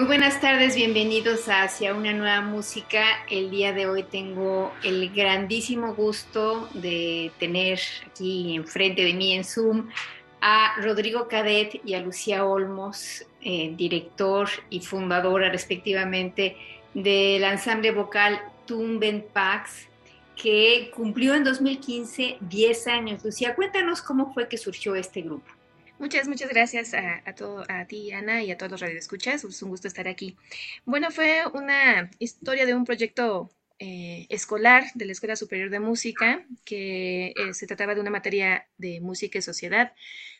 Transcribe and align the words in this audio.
Muy 0.00 0.06
buenas 0.06 0.40
tardes, 0.40 0.76
bienvenidos 0.76 1.46
a 1.50 1.64
Hacia 1.64 1.92
una 1.92 2.14
nueva 2.14 2.40
música. 2.40 3.04
El 3.28 3.50
día 3.50 3.74
de 3.74 3.86
hoy 3.86 4.02
tengo 4.02 4.72
el 4.82 5.10
grandísimo 5.10 5.94
gusto 5.94 6.70
de 6.72 7.30
tener 7.38 7.78
aquí 8.06 8.56
enfrente 8.56 9.04
de 9.04 9.12
mí 9.12 9.34
en 9.34 9.44
Zoom 9.44 9.90
a 10.40 10.80
Rodrigo 10.80 11.28
Cadet 11.28 11.82
y 11.84 11.92
a 11.92 12.00
Lucía 12.00 12.46
Olmos, 12.46 13.26
eh, 13.42 13.74
director 13.76 14.48
y 14.70 14.80
fundadora 14.80 15.50
respectivamente 15.50 16.56
del 16.94 17.44
ensamble 17.44 17.90
vocal 17.90 18.40
Tumben 18.64 19.26
Pax, 19.34 19.86
que 20.34 20.90
cumplió 20.96 21.34
en 21.34 21.44
2015 21.44 22.38
10 22.40 22.86
años. 22.86 23.22
Lucía, 23.22 23.54
cuéntanos 23.54 24.00
cómo 24.00 24.32
fue 24.32 24.48
que 24.48 24.56
surgió 24.56 24.94
este 24.94 25.20
grupo. 25.20 25.59
Muchas, 26.00 26.28
muchas 26.28 26.48
gracias 26.48 26.94
a, 26.94 27.34
todo, 27.34 27.62
a 27.68 27.84
ti, 27.84 28.10
Ana, 28.10 28.42
y 28.42 28.50
a 28.50 28.56
todos 28.56 28.72
los 28.72 28.80
radioescuchas. 28.80 29.44
Es 29.44 29.62
un 29.62 29.68
gusto 29.68 29.86
estar 29.86 30.08
aquí. 30.08 30.34
Bueno, 30.86 31.10
fue 31.10 31.42
una 31.52 32.10
historia 32.18 32.64
de 32.64 32.74
un 32.74 32.86
proyecto 32.86 33.50
eh, 33.78 34.24
escolar 34.30 34.84
de 34.94 35.04
la 35.04 35.12
Escuela 35.12 35.36
Superior 35.36 35.68
de 35.68 35.78
Música, 35.78 36.46
que 36.64 37.34
eh, 37.36 37.52
se 37.52 37.66
trataba 37.66 37.94
de 37.94 38.00
una 38.00 38.08
materia 38.08 38.66
de 38.78 39.02
música 39.02 39.38
y 39.38 39.42
sociedad, 39.42 39.92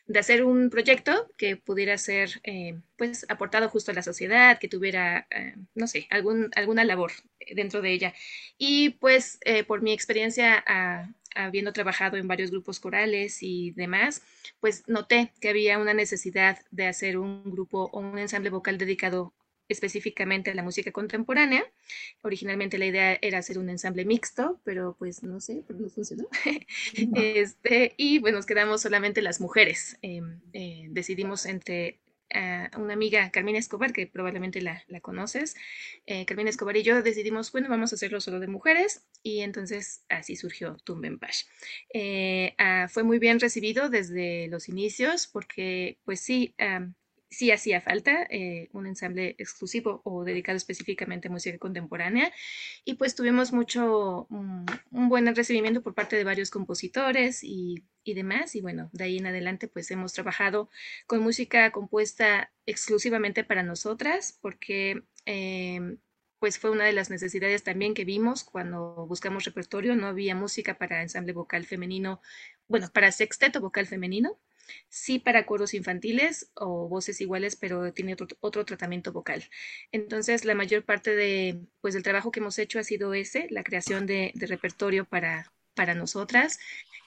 de 0.07 0.17
hacer 0.17 0.43
un 0.43 0.71
proyecto 0.71 1.29
que 1.37 1.57
pudiera 1.57 1.95
ser, 1.99 2.41
eh, 2.43 2.79
pues, 2.97 3.27
aportado 3.29 3.69
justo 3.69 3.91
a 3.91 3.93
la 3.93 4.01
sociedad, 4.01 4.57
que 4.57 4.67
tuviera, 4.67 5.27
no 5.75 5.85
sé, 5.85 6.07
algún, 6.09 6.49
alguna 6.55 6.83
labor 6.85 7.11
dentro 7.53 7.83
de 7.83 7.91
ella. 7.91 8.15
Y 8.57 8.97
pues, 8.99 9.37
por 9.67 9.83
mi 9.83 9.93
experiencia 9.93 10.63
a, 10.65 11.07
habiendo 11.35 11.73
trabajado 11.73 12.17
en 12.17 12.27
varios 12.27 12.51
grupos 12.51 12.79
corales 12.79 13.41
y 13.41 13.71
demás, 13.71 14.23
pues 14.59 14.83
noté 14.87 15.31
que 15.39 15.49
había 15.49 15.79
una 15.79 15.93
necesidad 15.93 16.59
de 16.71 16.87
hacer 16.87 17.17
un 17.17 17.43
grupo 17.51 17.89
o 17.91 17.99
un 17.99 18.17
ensamble 18.17 18.49
vocal 18.49 18.77
dedicado 18.77 19.33
específicamente 19.71 20.51
a 20.51 20.55
la 20.55 20.63
música 20.63 20.91
contemporánea. 20.91 21.63
Originalmente 22.21 22.77
la 22.77 22.85
idea 22.85 23.17
era 23.21 23.39
hacer 23.39 23.57
un 23.57 23.69
ensamble 23.69 24.05
mixto, 24.05 24.59
pero 24.63 24.95
pues 24.99 25.23
no 25.23 25.39
sé, 25.39 25.63
no 25.69 25.89
funcionó. 25.89 26.27
este, 27.15 27.93
y 27.97 28.19
bueno, 28.19 28.37
nos 28.37 28.45
quedamos 28.45 28.81
solamente 28.81 29.21
las 29.21 29.39
mujeres. 29.41 29.97
Eh, 30.01 30.21
eh, 30.53 30.87
decidimos 30.89 31.45
entre 31.45 31.99
una 32.77 32.93
amiga, 32.93 33.29
Carmina 33.31 33.59
Escobar, 33.59 33.93
que 33.93 34.07
probablemente 34.07 34.61
la, 34.61 34.83
conoces. 35.01 35.55
Eh, 36.05 36.25
Carmina 36.25 36.49
Escobar 36.49 36.77
y 36.77 36.83
yo 36.83 37.01
decidimos, 37.01 37.51
bueno, 37.51 37.69
vamos 37.69 37.91
a 37.91 37.95
hacerlo 37.95 38.21
solo 38.21 38.39
de 38.39 38.47
mujeres 38.47 39.05
y 39.23 39.41
entonces 39.41 40.03
así 40.09 40.35
surgió 40.35 40.77
Tumbenpash. 40.83 41.43
Eh, 41.93 42.55
ah, 42.57 42.87
fue 42.89 43.03
muy 43.03 43.19
bien 43.19 43.39
recibido 43.39 43.89
desde 43.89 44.47
los 44.47 44.69
inicios 44.69 45.27
porque, 45.27 45.97
pues 46.05 46.21
sí, 46.21 46.55
sí 47.31 47.49
hacía 47.49 47.79
falta 47.81 48.27
eh, 48.29 48.69
un 48.73 48.85
ensamble 48.85 49.35
exclusivo 49.39 50.01
o 50.03 50.25
dedicado 50.25 50.57
específicamente 50.57 51.29
a 51.29 51.31
música 51.31 51.57
contemporánea. 51.57 52.31
Y 52.83 52.95
pues 52.95 53.15
tuvimos 53.15 53.53
mucho, 53.53 54.27
un, 54.29 54.65
buen 54.91 55.33
recibimiento 55.33 55.81
por 55.81 55.95
parte 55.95 56.17
de 56.17 56.25
varios 56.25 56.51
compositores 56.51 57.43
y, 57.43 57.85
y, 58.03 58.13
demás. 58.13 58.55
Y 58.55 58.61
bueno, 58.61 58.89
de 58.91 59.05
ahí 59.05 59.17
en 59.17 59.27
adelante 59.27 59.69
pues 59.69 59.89
hemos 59.91 60.11
trabajado 60.13 60.69
con 61.07 61.21
música 61.21 61.71
compuesta 61.71 62.51
exclusivamente 62.65 63.43
para 63.43 63.63
nosotras 63.63 64.37
porque... 64.41 65.03
Eh, 65.25 65.97
pues 66.39 66.57
fue 66.57 66.71
una 66.71 66.85
de 66.85 66.93
las 66.93 67.11
necesidades 67.11 67.61
también 67.61 67.93
que 67.93 68.03
vimos 68.03 68.43
cuando 68.43 69.05
buscamos 69.05 69.43
repertorio, 69.43 69.95
no 69.95 70.07
había 70.07 70.33
música 70.33 70.75
para 70.75 71.03
ensamble 71.03 71.33
vocal 71.33 71.67
femenino, 71.67 72.19
bueno, 72.67 72.89
para 72.91 73.11
sexteto 73.11 73.61
vocal 73.61 73.85
femenino, 73.85 74.39
sí 74.89 75.19
para 75.19 75.45
coros 75.45 75.73
infantiles 75.73 76.51
o 76.55 76.87
voces 76.87 77.21
iguales, 77.21 77.55
pero 77.55 77.93
tiene 77.93 78.15
otro, 78.39 78.65
tratamiento 78.65 79.11
vocal. 79.11 79.43
Entonces, 79.91 80.45
la 80.45 80.55
mayor 80.55 80.83
parte 80.83 81.15
de, 81.15 81.59
pues, 81.81 81.93
del 81.93 82.03
trabajo 82.03 82.31
que 82.31 82.39
hemos 82.39 82.59
hecho 82.59 82.79
ha 82.79 82.83
sido 82.83 83.13
ese, 83.13 83.47
la 83.49 83.63
creación 83.63 84.05
de, 84.05 84.31
repertorio 84.35 85.05
para, 85.05 85.51
para 85.73 85.95
nosotras 85.95 86.59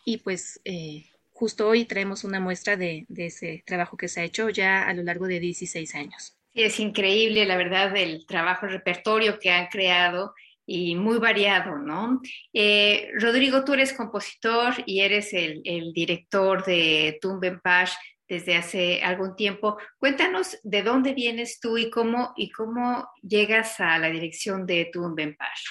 y 0.05 0.19
pues 0.19 0.61
eh, 0.65 1.05
justo 1.33 1.69
hoy 1.69 1.85
traemos 1.85 2.25
una 2.25 2.41
muestra 2.41 2.77
de, 2.77 3.07
de, 3.09 3.27
ese 3.27 3.63
trabajo 3.67 3.97
que 3.97 4.09
se 4.09 4.21
ha 4.21 4.25
hecho 4.25 4.49
ya 4.51 4.87
a 4.87 4.95
lo 4.95 5.03
largo 5.03 5.27
de 5.27 5.41
16 5.41 5.95
años. 5.95 6.37
Es 6.55 6.79
increíble, 6.79 7.45
la 7.47 7.57
verdad, 7.57 7.97
el 7.97 8.27
trabajo, 8.27 8.67
el 8.67 8.73
repertorio 8.73 9.41
que 9.41 9.51
han 9.51 9.67
creado 9.67 10.35
y 10.67 10.97
muy 10.97 11.19
variado, 11.19 11.79
¿no? 11.79 12.21
Eh, 12.53 13.11
Rodrigo, 13.19 13.65
tú 13.65 13.75
eres 13.75 13.93
compositor 13.93 14.75
y 14.87 15.01
eres 15.01 15.33
el, 15.33 15.93
director 15.93 16.65
de 16.65 17.19
Tumbenpash 17.21 17.93
desde 18.29 18.57
hace 18.57 19.03
algún 19.03 19.37
tiempo. 19.37 19.77
Cuéntanos 19.99 20.59
de 20.63 20.83
dónde 20.83 21.13
vienes 21.13 21.61
tú 21.61 21.77
y 21.77 21.91
cómo, 21.91 22.33
y 22.37 22.51
cómo 22.51 23.09
llegas 23.23 23.81
a 23.81 23.99
la 23.99 24.09
dirección 24.09 24.67
de 24.67 24.91
Tumbenpash. 24.93 25.65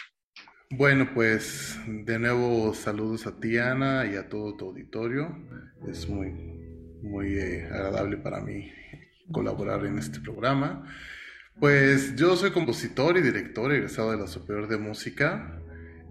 Bueno, 0.70 1.10
pues 1.14 1.80
de 1.88 2.18
nuevo 2.18 2.74
saludos 2.74 3.28
a 3.28 3.40
ti, 3.40 3.58
Ana, 3.58 4.06
y 4.12 4.16
a 4.16 4.28
todo 4.28 4.56
tu 4.56 4.70
auditorio. 4.70 5.36
Es 5.88 6.08
muy, 6.08 6.32
muy 7.02 7.38
eh, 7.38 7.66
agradable 7.66 8.18
para 8.18 8.42
mí 8.42 8.72
colaborar 9.32 9.86
en 9.86 10.00
este 10.00 10.20
programa. 10.20 10.84
Pues 11.60 12.16
yo 12.16 12.36
soy 12.36 12.52
compositor 12.52 13.16
y 13.18 13.22
director 13.22 13.72
egresado 13.72 14.12
de 14.12 14.18
la 14.18 14.28
Superior 14.28 14.68
de 14.68 14.78
Música. 14.78 15.62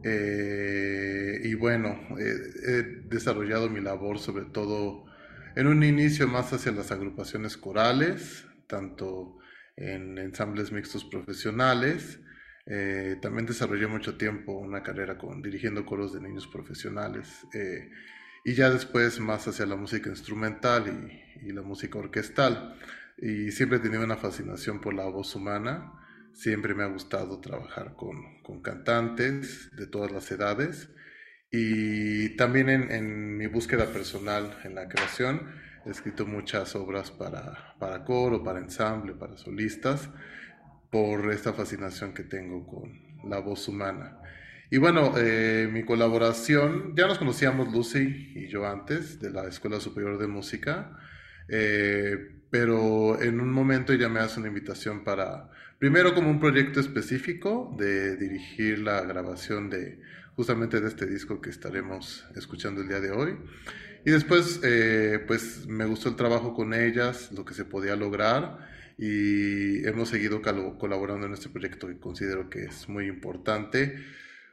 Eh, 0.05 1.41
y 1.43 1.55
bueno, 1.55 1.99
he 2.19 2.83
desarrollado 3.09 3.69
mi 3.69 3.81
labor 3.81 4.19
sobre 4.19 4.47
todo 4.47 5.05
en 5.57 5.67
un 5.67 5.83
inicio 5.83 6.29
más 6.29 6.53
hacia 6.53 6.73
las 6.73 6.93
agrupaciones 6.93 7.57
corales, 7.57 8.47
tanto 8.69 9.39
en 9.77 10.17
ensambles 10.19 10.71
mixtos 10.71 11.05
profesionales. 11.05 12.21
Eh, 12.67 13.17
también 13.21 13.45
desarrollé 13.45 13.89
mucho 13.89 14.17
tiempo 14.17 14.53
una 14.53 14.83
carrera 14.85 15.19
con, 15.19 15.43
dirigiendo 15.43 15.85
coros 15.85 16.15
de 16.15 16.21
niños 16.21 16.47
profesionales. 16.47 17.29
Eh, 17.53 17.91
y 18.45 18.55
ya 18.55 18.71
después 18.71 19.19
más 19.21 19.47
hacia 19.49 19.67
la 19.67 19.77
música 19.77 20.09
instrumental 20.09 21.11
y 21.43 21.53
la 21.53 21.63
música 21.63 21.99
orquestal 21.99 22.77
y 23.19 23.51
siempre 23.53 23.79
he 23.79 23.81
tenido 23.81 24.05
una 24.05 24.17
fascinación 24.17 24.81
por 24.81 24.95
la 24.95 25.05
voz 25.05 25.35
humana. 25.35 25.93
Siempre 26.33 26.75
me 26.75 26.83
ha 26.83 26.87
gustado 26.87 27.41
trabajar 27.41 27.95
con, 27.95 28.43
con 28.43 28.63
cantantes 28.63 29.71
de 29.77 29.87
todas 29.87 30.11
las 30.11 30.31
edades 30.31 30.89
y 31.51 32.31
también 32.37 32.71
en, 32.71 32.91
en, 32.91 33.37
mi 33.37 33.47
búsqueda 33.47 33.85
personal 33.87 34.59
en 34.65 34.75
la 34.75 34.89
creación 34.89 35.53
he 35.85 35.91
escrito 35.91 36.27
muchas 36.27 36.75
obras 36.77 37.11
para, 37.11 37.75
para 37.79 38.05
coro, 38.05 38.43
para 38.43 38.61
ensamble, 38.61 39.15
para 39.15 39.37
solistas, 39.37 40.09
por 40.91 41.33
esta 41.33 41.53
fascinación 41.53 42.15
que 42.15 42.23
tengo 42.23 42.67
con 42.67 43.29
la 43.29 43.39
voz 43.41 43.69
humana. 43.69 44.19
Y 44.71 44.79
bueno, 44.79 45.13
eh, 45.19 45.69
mi 45.71 45.85
colaboración, 45.85 46.95
ya 46.97 47.07
nos 47.07 47.19
conocíamos 47.19 47.73
Lucy 47.73 48.33
y 48.35 48.49
yo 48.49 48.67
antes 48.67 49.21
de 49.21 49.31
la 49.31 49.47
Escuela 49.47 49.81
Superior 49.81 50.19
de 50.19 50.27
Música, 50.27 50.97
eh, 51.49 52.42
pero 52.53 53.19
en 53.23 53.41
un 53.41 53.51
momento 53.51 53.95
ella 53.95 54.11
me 54.11 54.21
hace 54.21 54.39
una 54.39 54.49
invitación 54.49 55.05
para, 55.05 55.49
primero 55.79 56.15
como 56.15 56.29
un 56.29 56.39
proyecto 56.39 56.81
específico 56.81 57.75
de 57.79 58.15
dirigir 58.19 58.81
la 58.81 59.01
grabación 59.01 59.71
de 59.71 59.99
justamente 60.37 60.79
de 60.79 60.89
este 60.89 61.07
disco 61.07 61.41
que 61.41 61.49
estaremos 61.49 62.27
escuchando 62.37 62.83
el 62.83 62.89
día 62.89 63.01
de 63.01 63.11
hoy. 63.11 63.39
Y 64.05 64.11
después, 64.11 64.61
eh, 64.65 65.25
pues 65.27 65.67
me 65.67 65.87
gustó 65.87 66.11
el 66.11 66.17
trabajo 66.17 66.53
con 66.53 66.75
ellas, 66.75 67.33
lo 67.33 67.47
que 67.47 67.55
se 67.55 67.65
podía 67.65 67.97
lograr 67.97 68.59
y 68.99 69.87
hemos 69.89 70.11
seguido 70.11 70.43
colaborando 70.43 71.27
en 71.27 71.33
este 71.33 71.49
proyecto 71.49 71.89
que 71.89 71.99
considero 71.99 72.51
que 72.51 72.65
es 72.65 72.87
muy 72.87 73.07
importante 73.07 73.97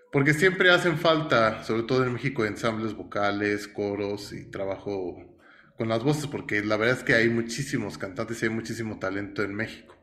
porque 0.09 0.33
siempre 0.33 0.71
hacen 0.71 0.97
falta, 0.97 1.65
sobre 1.65 1.83
todo 1.83 2.05
en 2.05 2.13
México, 2.13 2.45
ensambles 2.45 2.93
vocales, 2.93 3.67
coros 3.67 4.31
y 4.31 4.45
trabajo 4.45 5.37
con 5.79 5.87
las 5.87 6.03
voces, 6.03 6.27
porque 6.27 6.61
la 6.61 6.75
verdad 6.75 6.97
es 6.97 7.03
que 7.05 7.13
hay 7.13 7.29
muchísimos 7.29 7.97
cantantes 7.97 8.43
y 8.43 8.47
hay 8.47 8.51
muchísimo 8.51 8.99
talento 8.99 9.43
en 9.43 9.55
México. 9.55 9.95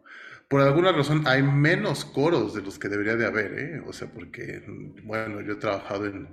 Por 0.48 0.62
alguna 0.62 0.90
razón 0.90 1.24
hay 1.26 1.42
menos 1.42 2.06
coros 2.06 2.54
de 2.54 2.62
los 2.62 2.78
que 2.78 2.88
debería 2.88 3.14
de 3.14 3.26
haber, 3.26 3.58
¿eh? 3.58 3.82
O 3.86 3.92
sea, 3.92 4.08
porque, 4.10 4.62
bueno, 5.04 5.42
yo 5.42 5.52
he 5.52 5.56
trabajado 5.56 6.06
en, 6.06 6.28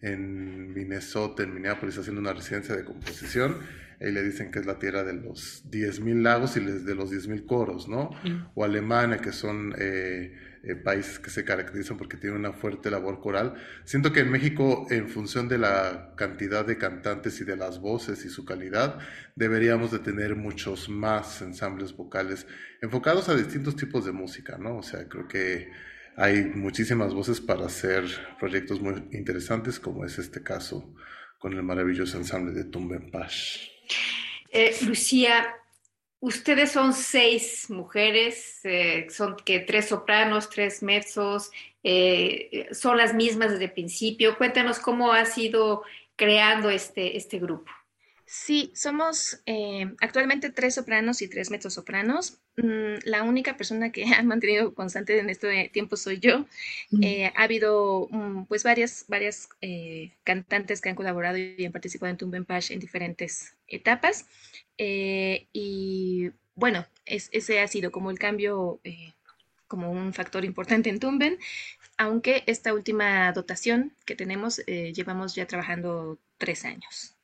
en 0.00 0.72
Minnesota, 0.72 1.42
en 1.42 1.52
Minneapolis, 1.52 1.98
haciendo 1.98 2.22
una 2.22 2.32
residencia 2.32 2.74
de 2.74 2.86
composición 2.86 3.58
ahí 4.00 4.12
le 4.12 4.22
dicen 4.22 4.50
que 4.50 4.58
es 4.58 4.66
la 4.66 4.78
tierra 4.78 5.04
de 5.04 5.14
los 5.14 5.64
10.000 5.70 6.22
lagos 6.22 6.56
y 6.56 6.60
de 6.60 6.94
los 6.94 7.10
10.000 7.10 7.46
coros, 7.46 7.88
¿no? 7.88 8.10
Mm. 8.24 8.50
O 8.54 8.64
Alemania, 8.64 9.18
que 9.18 9.32
son 9.32 9.74
eh, 9.78 10.34
eh, 10.62 10.74
países 10.74 11.20
que 11.20 11.30
se 11.30 11.44
caracterizan 11.44 11.96
porque 11.96 12.16
tienen 12.16 12.40
una 12.40 12.52
fuerte 12.52 12.90
labor 12.90 13.20
coral. 13.20 13.54
Siento 13.84 14.12
que 14.12 14.20
en 14.20 14.30
México, 14.32 14.86
en 14.90 15.08
función 15.08 15.48
de 15.48 15.58
la 15.58 16.12
cantidad 16.16 16.66
de 16.66 16.76
cantantes 16.76 17.40
y 17.40 17.44
de 17.44 17.56
las 17.56 17.80
voces 17.80 18.24
y 18.24 18.28
su 18.28 18.44
calidad, 18.44 18.98
deberíamos 19.36 19.92
de 19.92 20.00
tener 20.00 20.34
muchos 20.34 20.88
más 20.88 21.40
ensambles 21.40 21.96
vocales 21.96 22.48
enfocados 22.82 23.28
a 23.28 23.36
distintos 23.36 23.76
tipos 23.76 24.04
de 24.04 24.10
música, 24.10 24.58
¿no? 24.58 24.78
O 24.78 24.82
sea, 24.82 25.08
creo 25.08 25.28
que 25.28 25.70
hay 26.16 26.46
muchísimas 26.46 27.14
voces 27.14 27.40
para 27.40 27.66
hacer 27.66 28.04
proyectos 28.40 28.80
muy 28.80 29.06
interesantes, 29.12 29.78
como 29.78 30.04
es 30.04 30.18
este 30.18 30.42
caso 30.42 30.92
con 31.38 31.52
el 31.52 31.62
maravilloso 31.62 32.16
ensamble 32.16 32.52
de 32.52 32.64
Tumbenpash. 32.64 33.75
Eh, 34.50 34.74
Lucía, 34.82 35.54
ustedes 36.20 36.72
son 36.72 36.92
seis 36.92 37.68
mujeres, 37.70 38.60
eh, 38.64 39.06
son 39.10 39.36
que 39.36 39.60
tres 39.60 39.88
sopranos, 39.88 40.48
tres 40.48 40.82
mezzos, 40.82 41.50
eh, 41.82 42.68
son 42.72 42.96
las 42.96 43.14
mismas 43.14 43.50
desde 43.50 43.64
el 43.64 43.72
principio. 43.72 44.36
Cuéntanos 44.38 44.78
cómo 44.78 45.12
ha 45.12 45.24
sido 45.26 45.82
creando 46.16 46.70
este, 46.70 47.16
este 47.16 47.38
grupo. 47.38 47.70
Sí, 48.28 48.72
somos 48.74 49.40
eh, 49.46 49.94
actualmente 50.00 50.50
tres 50.50 50.74
sopranos 50.74 51.22
y 51.22 51.28
tres 51.28 51.50
mezzosopranos. 51.50 52.40
Mm, 52.56 52.96
la 53.04 53.22
única 53.22 53.56
persona 53.56 53.92
que 53.92 54.04
ha 54.14 54.22
mantenido 54.24 54.74
constante 54.74 55.18
en 55.20 55.30
este 55.30 55.68
tiempo 55.72 55.96
soy 55.96 56.18
yo. 56.18 56.44
Eh, 57.02 57.32
ha 57.36 57.42
habido 57.44 58.08
mm, 58.10 58.46
pues 58.46 58.64
varias, 58.64 59.04
varias 59.08 59.48
eh, 59.60 60.12
cantantes 60.24 60.80
que 60.80 60.88
han 60.88 60.96
colaborado 60.96 61.38
y 61.38 61.64
han 61.64 61.72
participado 61.72 62.10
en 62.10 62.16
Tumbenpash 62.18 62.72
en 62.72 62.80
diferentes 62.80 63.54
etapas. 63.68 64.26
y 64.76 66.30
bueno, 66.56 66.86
ese 67.06 67.60
ha 67.60 67.68
sido 67.68 67.92
como 67.92 68.10
el 68.10 68.18
cambio, 68.18 68.80
como 69.68 69.90
un 69.92 70.12
factor 70.14 70.44
importante 70.44 70.90
en 70.90 71.00
Tumben, 71.00 71.38
aunque 71.98 72.44
esta 72.46 72.74
última 72.74 73.32
dotación 73.32 73.92
que 74.06 74.16
tenemos 74.16 74.62
llevamos 74.66 75.34
ya 75.34 75.46
trabajando 75.46 76.18
tres 76.38 76.64
años. 76.64 77.15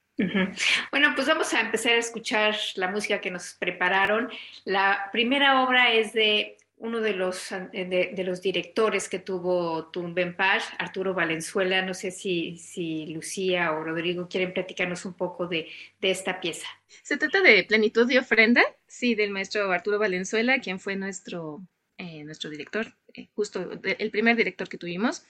Bueno, 0.91 1.13
pues 1.15 1.27
vamos 1.27 1.53
a 1.55 1.61
empezar 1.61 1.93
a 1.93 1.99
escuchar 1.99 2.55
la 2.77 2.89
música 2.89 3.21
que 3.21 3.31
nos 3.31 3.55
prepararon. 3.55 4.31
La 4.65 5.09
primera 5.13 5.63
obra 5.63 5.93
es 5.93 6.13
de 6.13 6.59
uno 6.83 7.01
de 7.01 7.13
los, 7.13 7.51
de, 7.73 8.25
los 8.25 8.43
directores 8.43 9.09
que 9.09 9.21
tuvo 9.21 9.87
Tumbenpar, 9.93 10.61
Arturo 10.79 11.15
Valenzuela. 11.15 11.81
No 11.81 11.95
sé 11.95 12.11
si, 12.11 12.57
si 12.57 13.07
Lucía 13.07 13.71
o 13.71 13.85
Rodrigo 13.85 14.29
quieren 14.29 14.53
platicarnos 14.53 15.05
un 15.05 15.15
poco 15.15 15.47
de, 15.47 15.69
esta 16.01 16.41
pieza. 16.41 16.67
Se 17.05 17.17
trata 17.17 17.41
de 17.41 17.63
Plenitud 17.63 18.11
y 18.11 18.19
Ofrenda, 18.19 18.63
sí, 18.89 19.15
del 19.15 19.31
maestro 19.31 19.71
Arturo 19.71 20.01
Valenzuela, 20.01 20.59
quien 20.59 20.81
fue 20.81 20.97
nuestro, 20.97 21.63
eh, 21.99 22.25
nuestro 22.25 22.51
director, 22.51 22.93
eh, 23.15 23.29
justo 23.33 23.71
el 23.85 24.11
primer 24.11 24.35
director 24.35 24.69
que 24.69 24.77
tuvimos. 24.77 25.25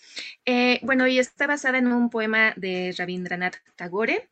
Eh, 0.46 0.80
bueno, 0.82 1.06
y 1.06 1.18
está 1.18 1.46
basada 1.46 1.76
en 1.76 1.88
un 1.88 2.08
poema 2.08 2.54
de 2.56 2.94
Rabindranath 2.96 3.56
Tagore. 3.76 4.30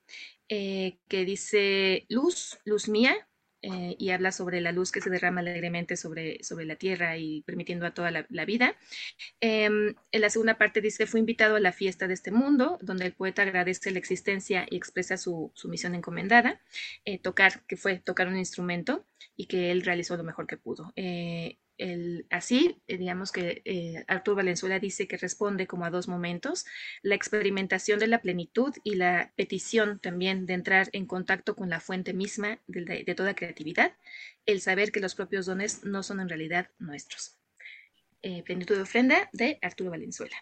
Eh, 0.53 0.99
que 1.09 1.25
dice 1.25 2.07
luz, 2.09 2.59
luz 2.65 2.89
mía, 2.89 3.29
eh, 3.63 3.95
y 3.99 4.11
habla 4.11 4.33
sobre 4.33 4.61
la 4.61 4.73
luz 4.73 4.91
que 4.91 5.01
se 5.01 5.11
derrama 5.11 5.43
alegremente 5.43 5.97
sobre, 5.97 6.43
sobre 6.43 6.65
la 6.65 6.77
tierra 6.77 7.19
y 7.19 7.43
permitiendo 7.43 7.87
a 7.87 7.95
toda 7.95 8.11
la, 8.11 8.45
vida. 8.47 8.77
Em, 9.41 9.95
en 10.11 10.21
la 10.21 10.31
segunda 10.31 10.59
parte 10.59 10.81
dice, 10.81 11.07
fue 11.07 11.21
invitado 11.21 11.57
a 11.57 11.61
la 11.61 11.73
fiesta 11.73 12.09
de 12.09 12.15
este 12.15 12.33
mundo, 12.33 12.79
donde 12.81 13.07
el 13.07 13.13
poeta 13.13 13.43
agradece 13.43 13.93
la 13.93 13.99
existencia 14.01 14.67
y 14.69 14.77
expresa 14.77 15.17
su, 15.17 15.53
su 15.55 15.69
misión 15.69 15.95
encomendada, 15.95 16.61
eh, 17.05 17.19
tocar, 17.19 17.65
que 17.67 17.77
fue 17.77 17.99
tocar 17.99 18.29
un 18.29 18.39
instrumento 18.39 19.07
y 19.37 19.47
que 19.47 19.71
él 19.71 19.83
realizó 19.83 20.17
lo 20.17 20.25
mejor 20.25 20.47
que 20.49 20.57
pudo 20.57 20.93
así, 22.31 22.83
eh, 22.87 22.99
digamos 22.99 23.33
que 23.33 23.63
eh, 23.65 24.05
Arturo 24.07 24.37
Valenzuela 24.37 24.79
dice 24.79 25.09
que 25.09 25.17
responde 25.17 25.67
como 25.67 25.85
a 25.85 25.91
dos 25.91 26.09
momentos, 26.09 26.67
la 27.03 27.15
experimentación 27.15 27.99
de 27.99 28.07
la 28.07 28.21
plenitud 28.21 28.75
y 28.85 28.95
la 28.95 29.33
petición 29.37 29.99
también 29.99 30.47
de 30.47 30.55
entrar 30.55 30.89
en 30.93 31.07
contacto 31.07 31.57
con 31.57 31.71
la 31.71 31.81
fuente 31.81 32.13
misma 32.13 32.59
de, 32.67 33.15
toda 33.15 33.35
creatividad, 33.35 33.93
el 34.47 34.61
saber 34.61 34.93
que 34.93 35.01
los 35.01 35.15
propios 35.15 35.47
dones 35.47 35.85
no 35.85 36.03
son 36.03 36.21
en 36.21 36.29
realidad 36.29 36.69
nuestros. 36.79 37.37
Eh, 38.23 38.43
plenitud 38.43 38.77
de 38.77 38.83
ofrenda 38.83 39.31
de 39.33 39.59
Arturo 39.63 39.91
Valenzuela. 39.91 40.37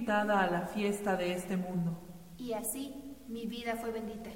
Invitada 0.00 0.40
a 0.40 0.50
la 0.50 0.62
fiesta 0.62 1.16
de 1.16 1.34
este 1.34 1.56
mundo. 1.56 1.98
Y 2.38 2.54
así 2.54 2.94
mi 3.28 3.46
vida 3.46 3.76
fue 3.76 3.92
bendita. 3.92 4.30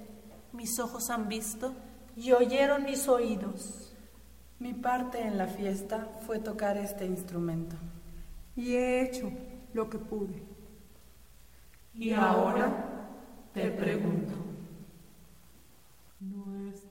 Mis 0.53 0.79
ojos 0.79 1.09
han 1.11 1.29
visto 1.29 1.75
y 2.17 2.33
oyeron 2.33 2.85
mis 2.85 3.09
oídos. 3.09 3.97
Mi 4.59 4.75
parte 4.75 5.21
en 5.21 5.39
la 5.39 5.47
fiesta 5.47 6.09
fue 6.27 6.39
tocar 6.39 6.77
este 6.77 7.07
instrumento. 7.07 7.77
Y 8.55 8.75
he 8.75 9.03
hecho 9.03 9.31
lo 9.73 9.89
que 9.89 9.99
pude. 9.99 10.43
Y 11.95 12.13
ahora 12.13 13.09
te 13.53 13.71
pregunto. 13.71 14.35
No 16.21 16.69
es 16.69 16.85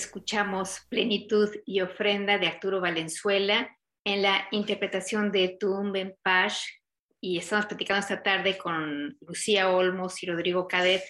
escuchamos 0.00 0.80
Plenitud 0.88 1.50
y 1.66 1.82
Ofrenda 1.82 2.38
de 2.38 2.46
Arturo 2.46 2.80
Valenzuela 2.80 3.76
en 4.04 4.22
la 4.22 4.48
interpretación 4.50 5.30
de 5.30 5.56
Tumben 5.60 6.16
Pash 6.22 6.64
y 7.20 7.36
estamos 7.36 7.66
platicando 7.66 8.00
esta 8.00 8.22
tarde 8.22 8.56
con 8.56 9.18
Lucía 9.20 9.68
Olmos 9.68 10.22
y 10.22 10.26
Rodrigo 10.26 10.66
Cadet 10.66 11.02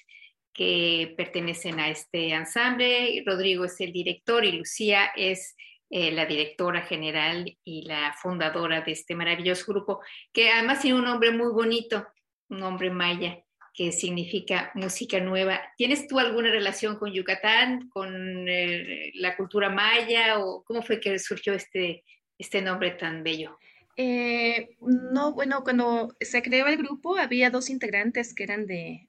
que 0.52 1.14
pertenecen 1.16 1.78
a 1.78 1.88
este 1.88 2.30
ensamble. 2.30 3.22
Rodrigo 3.24 3.64
es 3.64 3.80
el 3.80 3.92
director 3.92 4.44
y 4.44 4.52
Lucía 4.52 5.12
es 5.14 5.54
eh, 5.88 6.10
la 6.10 6.26
directora 6.26 6.82
general 6.82 7.56
y 7.62 7.82
la 7.82 8.12
fundadora 8.20 8.80
de 8.80 8.90
este 8.90 9.14
maravilloso 9.14 9.66
grupo, 9.68 10.00
que 10.32 10.50
además 10.50 10.80
tiene 10.80 10.98
un 10.98 11.04
nombre 11.04 11.30
muy 11.30 11.52
bonito, 11.52 12.08
un 12.48 12.58
nombre 12.58 12.90
maya 12.90 13.40
que 13.72 13.92
significa 13.92 14.70
música 14.74 15.20
nueva. 15.20 15.60
¿Tienes 15.76 16.06
tú 16.08 16.18
alguna 16.18 16.50
relación 16.50 16.96
con 16.96 17.12
Yucatán, 17.12 17.88
con 17.88 18.48
eh, 18.48 19.12
la 19.14 19.36
cultura 19.36 19.70
maya 19.70 20.38
o 20.38 20.64
cómo 20.64 20.82
fue 20.82 21.00
que 21.00 21.18
surgió 21.18 21.54
este, 21.54 22.04
este 22.38 22.62
nombre 22.62 22.90
tan 22.92 23.22
bello? 23.22 23.58
Eh, 23.96 24.76
no, 24.80 25.34
bueno, 25.34 25.62
cuando 25.62 26.16
se 26.20 26.42
creó 26.42 26.66
el 26.66 26.78
grupo 26.78 27.18
había 27.18 27.50
dos 27.50 27.68
integrantes 27.68 28.34
que 28.34 28.44
eran 28.44 28.66
de, 28.66 29.08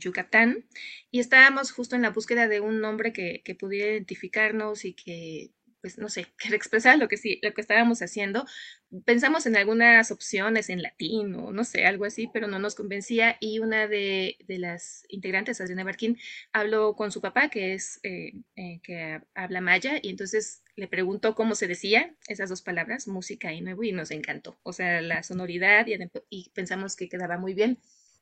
Yucatán 0.00 0.64
y 1.10 1.18
estábamos 1.18 1.72
justo 1.72 1.96
en 1.96 2.02
la 2.02 2.10
búsqueda 2.10 2.46
de 2.46 2.60
un 2.60 2.80
nombre 2.80 3.12
que, 3.12 3.42
que 3.44 3.54
pudiera 3.54 3.90
identificarnos 3.90 4.84
y 4.84 4.94
que 4.94 5.50
pues 5.80 5.98
no 5.98 6.08
sé, 6.08 6.26
que 6.38 6.54
expresar 6.54 6.98
lo 6.98 7.08
que 7.08 7.16
sí, 7.16 7.38
lo 7.42 7.52
que 7.54 7.60
estábamos 7.60 8.02
haciendo. 8.02 8.46
Pensamos 9.04 9.46
en 9.46 9.56
algunas 9.56 10.10
opciones 10.10 10.70
en 10.70 10.82
latín 10.82 11.34
o 11.34 11.52
no 11.52 11.64
sé, 11.64 11.86
algo 11.86 12.04
así, 12.04 12.28
pero 12.32 12.46
no 12.46 12.58
nos 12.58 12.74
convencía 12.74 13.36
y 13.40 13.58
una 13.58 13.86
de, 13.86 14.36
las 14.48 15.04
integrantes, 15.08 15.60
Adriana 15.60 15.84
Barquín, 15.84 16.18
habló 16.52 16.94
con 16.96 17.12
su 17.12 17.20
papá, 17.20 17.48
que 17.48 17.74
es, 17.74 18.00
eh, 18.02 18.32
eh, 18.56 18.80
que 18.82 19.20
habla 19.34 19.60
maya, 19.60 19.98
y 20.02 20.10
entonces 20.10 20.62
le 20.76 20.88
preguntó 20.88 21.34
cómo 21.34 21.54
se 21.54 21.66
decía 21.66 22.14
esas 22.28 22.48
dos 22.48 22.62
palabras, 22.62 23.08
música 23.08 23.52
y 23.52 23.60
nuevo, 23.60 23.82
y 23.84 23.92
nos 23.92 24.10
encantó. 24.10 24.58
O 24.62 24.72
sea, 24.72 25.00
la 25.02 25.22
sonoridad 25.22 25.86
y, 25.86 25.96
y 26.30 26.50
pensamos 26.50 26.96
que 26.96 27.08
quedaba 27.08 27.38
muy 27.38 27.54
bien 27.54 27.78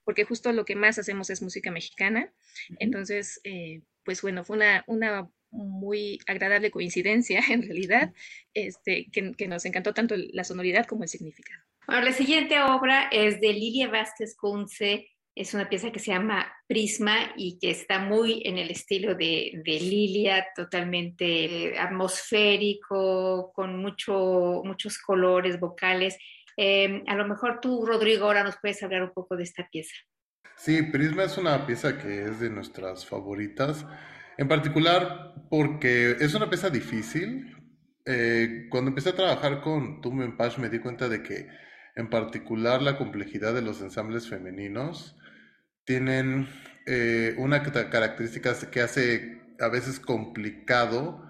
porque 0.06 0.24
justo 0.24 0.52
lo 0.52 0.64
que 0.64 0.76
más 0.76 1.00
hacemos 1.00 1.30
es 1.30 1.42
música 1.42 1.72
mexicana. 1.72 2.32
Entonces, 2.78 3.40
eh, 3.42 3.82
pues 4.04 4.22
bueno, 4.22 4.44
fue 4.44 4.56
una, 4.56 4.84
una 4.86 5.28
muy 5.50 6.18
agradable 6.26 6.70
coincidencia 6.70 7.40
en 7.50 7.62
realidad, 7.62 8.12
este, 8.54 9.06
que, 9.10 9.48
nos 9.48 9.64
encantó 9.64 9.94
tanto 9.94 10.14
la 10.16 10.44
sonoridad 10.44 10.86
como 10.86 11.02
el 11.02 11.08
significado. 11.08 11.62
Bueno, 11.86 12.02
la 12.02 12.12
siguiente 12.12 12.60
obra 12.60 13.08
es 13.12 13.40
de 13.40 13.52
Lilia 13.52 13.88
Vázquez 13.88 14.34
Conce, 14.36 15.08
es 15.36 15.52
una 15.52 15.68
pieza 15.68 15.92
que 15.92 15.98
se 15.98 16.12
llama 16.12 16.50
Prisma 16.66 17.32
y 17.36 17.58
que 17.58 17.70
está 17.70 17.98
muy 17.98 18.42
en 18.46 18.56
el 18.56 18.70
estilo 18.70 19.14
de, 19.14 19.62
Lilia, 19.64 20.46
totalmente 20.56 21.78
atmosférico, 21.78 23.52
con 23.54 23.76
mucho, 23.78 24.62
muchos 24.64 24.98
colores 24.98 25.60
vocales. 25.60 26.16
Em, 26.56 27.04
a 27.06 27.14
lo 27.14 27.28
mejor 27.28 27.60
tú, 27.60 27.84
Rodrigo, 27.84 28.24
ahora 28.24 28.44
nos 28.44 28.56
puedes 28.56 28.82
hablar 28.82 29.02
un 29.02 29.12
poco 29.12 29.36
de 29.36 29.42
esta 29.42 29.68
pieza. 29.70 29.94
Sí, 30.56 30.82
Prisma 30.84 31.24
es 31.24 31.36
una 31.36 31.66
pieza 31.66 31.98
que 31.98 32.22
es 32.22 32.40
de 32.40 32.48
nuestras 32.48 33.04
favoritas. 33.04 33.84
En 34.38 34.48
particular 34.48 35.34
porque 35.50 36.16
es 36.20 36.34
una 36.34 36.50
pieza 36.50 36.70
difícil. 36.70 37.56
Eh, 38.04 38.66
cuando 38.70 38.90
empecé 38.90 39.10
a 39.10 39.16
trabajar 39.16 39.60
con 39.60 40.00
Tumben 40.00 40.36
Pash 40.36 40.58
me 40.58 40.68
di 40.68 40.78
cuenta 40.78 41.08
de 41.08 41.22
que 41.22 41.48
en 41.94 42.10
particular 42.10 42.82
la 42.82 42.98
complejidad 42.98 43.54
de 43.54 43.62
los 43.62 43.80
ensambles 43.80 44.28
femeninos 44.28 45.16
tienen 45.84 46.48
eh, 46.86 47.34
una 47.38 47.62
característica 47.62 48.54
que 48.70 48.82
hace 48.82 49.40
a 49.58 49.68
veces 49.68 49.98
complicado 49.98 51.24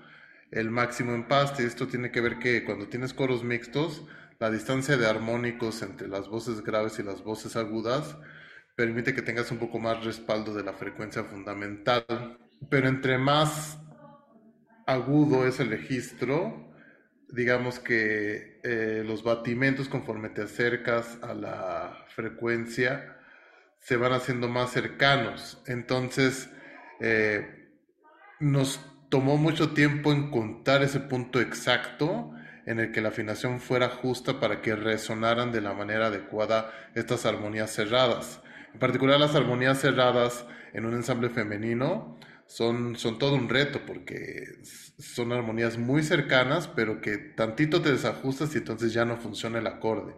el 0.50 0.70
máximo 0.70 1.14
empaste. 1.14 1.64
Esto 1.64 1.86
tiene 1.86 2.10
que 2.10 2.20
ver 2.20 2.38
que 2.38 2.64
cuando 2.64 2.88
tienes 2.88 3.14
coros 3.14 3.44
mixtos, 3.44 4.04
la 4.40 4.50
distancia 4.50 4.96
de 4.96 5.06
armónicos 5.06 5.82
entre 5.82 6.08
las 6.08 6.28
voces 6.28 6.62
graves 6.62 6.98
y 6.98 7.04
las 7.04 7.22
voces 7.22 7.56
agudas 7.56 8.16
permite 8.74 9.14
que 9.14 9.22
tengas 9.22 9.50
un 9.50 9.58
poco 9.58 9.78
más 9.78 10.04
respaldo 10.04 10.52
de 10.52 10.64
la 10.64 10.74
frecuencia 10.74 11.24
fundamental 11.24 12.38
pero 12.68 12.88
entre 12.88 13.18
más 13.18 13.78
agudo 14.86 15.46
es 15.46 15.60
el 15.60 15.70
registro, 15.70 16.72
digamos 17.28 17.78
que 17.78 18.60
eh, 18.62 19.02
los 19.04 19.22
batimentos 19.22 19.88
conforme 19.88 20.28
te 20.28 20.42
acercas 20.42 21.18
a 21.22 21.34
la 21.34 22.04
frecuencia 22.08 23.16
se 23.80 23.96
van 23.96 24.12
haciendo 24.12 24.48
más 24.48 24.70
cercanos. 24.72 25.62
Entonces, 25.66 26.50
eh, 27.00 27.68
nos 28.40 28.80
tomó 29.08 29.36
mucho 29.36 29.70
tiempo 29.74 30.12
encontrar 30.12 30.82
ese 30.82 31.00
punto 31.00 31.40
exacto 31.40 32.32
en 32.66 32.80
el 32.80 32.90
que 32.90 33.00
la 33.00 33.10
afinación 33.10 33.60
fuera 33.60 33.88
justa 33.88 34.40
para 34.40 34.60
que 34.60 34.74
resonaran 34.74 35.52
de 35.52 35.60
la 35.60 35.72
manera 35.72 36.06
adecuada 36.08 36.72
estas 36.94 37.26
armonías 37.26 37.72
cerradas. 37.72 38.42
En 38.72 38.80
particular 38.80 39.20
las 39.20 39.36
armonías 39.36 39.80
cerradas 39.80 40.44
en 40.72 40.84
un 40.84 40.94
ensamble 40.94 41.30
femenino 41.30 42.15
son, 42.46 42.96
son 42.96 43.18
todo 43.18 43.34
un 43.34 43.48
reto 43.48 43.80
porque 43.86 44.58
son 44.98 45.32
armonías 45.32 45.78
muy 45.78 46.02
cercanas, 46.02 46.68
pero 46.68 47.00
que 47.00 47.18
tantito 47.18 47.82
te 47.82 47.92
desajustas 47.92 48.54
y 48.54 48.58
entonces 48.58 48.92
ya 48.92 49.04
no 49.04 49.16
funciona 49.16 49.58
el 49.58 49.66
acorde. 49.66 50.14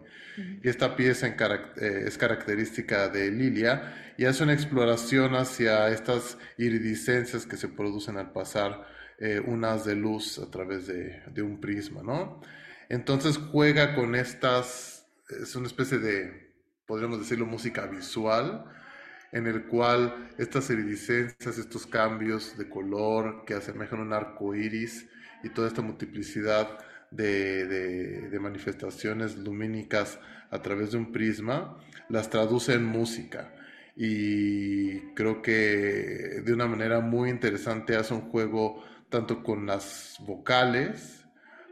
Y 0.63 0.69
esta 0.69 0.95
pieza 0.95 1.27
eh, 1.27 2.03
es 2.05 2.17
característica 2.17 3.09
de 3.09 3.29
Lilia 3.29 4.13
y 4.17 4.25
hace 4.25 4.43
una 4.43 4.53
exploración 4.53 5.35
hacia 5.35 5.89
estas 5.89 6.37
iridiscencias 6.57 7.45
que 7.45 7.57
se 7.57 7.67
producen 7.67 8.17
al 8.17 8.31
pasar 8.31 8.87
eh, 9.19 9.41
unas 9.45 9.83
de 9.83 9.95
luz 9.95 10.39
a 10.39 10.49
través 10.49 10.87
de, 10.87 11.23
de, 11.29 11.41
un 11.41 11.59
prisma, 11.59 12.03
¿no? 12.03 12.39
Entonces 12.87 13.37
juega 13.37 13.95
con 13.95 14.15
estas, 14.15 15.05
es 15.41 15.55
una 15.57 15.67
especie 15.67 15.97
de, 15.97 16.53
podríamos 16.85 17.19
decirlo, 17.19 17.45
música 17.45 17.85
visual, 17.87 18.63
en 19.31 19.47
el 19.47 19.65
cual 19.65 20.29
estas 20.37 20.69
iridiscencias, 20.69 21.57
estos 21.57 21.85
cambios 21.85 22.57
de 22.57 22.69
color 22.69 23.43
que 23.45 23.53
asemejan 23.53 23.99
un 23.99 24.13
arco 24.13 24.55
iris 24.55 25.07
y 25.43 25.49
toda 25.49 25.67
esta 25.67 25.81
multiplicidad 25.81 26.79
de, 27.11 28.37
manifestaciones 28.41 29.37
lumínicas 29.37 30.19
a 30.49 30.61
través 30.61 30.91
de 30.91 30.97
un 30.97 31.11
prisma, 31.11 31.77
las 32.09 32.29
traduce 32.29 32.73
en 32.73 32.85
música. 32.85 33.53
Y 33.95 35.13
creo 35.13 35.41
que 35.41 36.41
de 36.43 36.53
una 36.53 36.67
manera 36.67 37.01
muy 37.01 37.29
interesante 37.29 37.95
hace 37.95 38.13
un 38.13 38.21
juego 38.21 38.83
tanto 39.09 39.43
con 39.43 39.65
las 39.65 40.17
vocales 40.25 41.25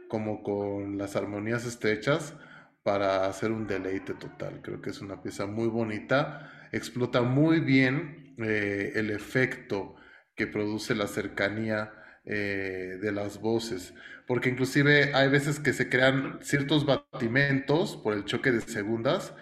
como 0.08 0.42
con 0.42 0.98
las 0.98 1.16
armonías 1.16 1.64
estrechas 1.66 2.34
para 2.82 3.26
hacer 3.26 3.50
un 3.50 3.66
deleite 3.66 4.14
total. 4.14 4.60
Creo 4.62 4.80
que 4.80 4.90
es 4.90 5.00
una 5.00 5.22
pieza 5.22 5.46
muy 5.46 5.68
bonita 5.68 6.57
explota 6.72 7.22
muy 7.22 7.60
bien 7.60 8.34
eh, 8.38 8.92
el 8.94 9.10
efecto 9.10 9.96
que 10.36 10.46
produce 10.46 10.94
la 10.94 11.06
cercanía 11.08 11.92
eh, 12.24 12.98
de 13.00 13.12
las 13.12 13.40
voces, 13.40 13.94
porque 14.26 14.50
inclusive 14.50 15.14
hay 15.14 15.28
veces 15.28 15.58
que 15.58 15.72
se 15.72 15.88
crean 15.88 16.38
ciertos 16.42 16.84
batimentos 16.84 17.96
por 17.96 18.14
el 18.14 18.24
choque 18.24 18.52
de 18.52 18.60
segundas 18.60 19.34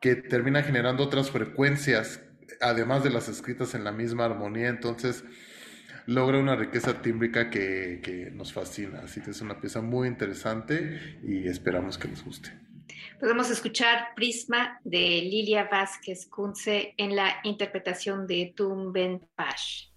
que 0.00 0.16
terminan 0.16 0.64
generando 0.64 1.04
otras 1.04 1.30
frecuencias, 1.30 2.22
además 2.60 3.04
de 3.04 3.10
las 3.10 3.28
escritas 3.28 3.74
en 3.74 3.84
la 3.84 3.92
misma 3.92 4.24
armonía, 4.24 4.68
entonces 4.68 5.24
logra 6.06 6.38
una 6.38 6.56
riqueza 6.56 7.02
tímbrica 7.02 7.50
que, 7.50 8.00
que 8.02 8.30
nos 8.30 8.52
fascina, 8.52 9.00
así 9.04 9.20
que 9.20 9.30
es 9.30 9.40
una 9.42 9.60
pieza 9.60 9.82
muy 9.82 10.08
interesante 10.08 11.18
y 11.22 11.46
esperamos 11.46 11.98
que 11.98 12.08
les 12.08 12.24
guste. 12.24 12.69
Podemos 13.20 13.50
escuchar 13.50 14.14
Prisma 14.16 14.80
de 14.82 14.98
Lilia 14.98 15.64
Vázquez 15.70 16.26
Kunze 16.26 16.94
en 16.96 17.14
la 17.14 17.36
interpretación 17.44 18.26
de 18.26 18.54
Tumben 18.56 19.28
Pash. 19.34 19.89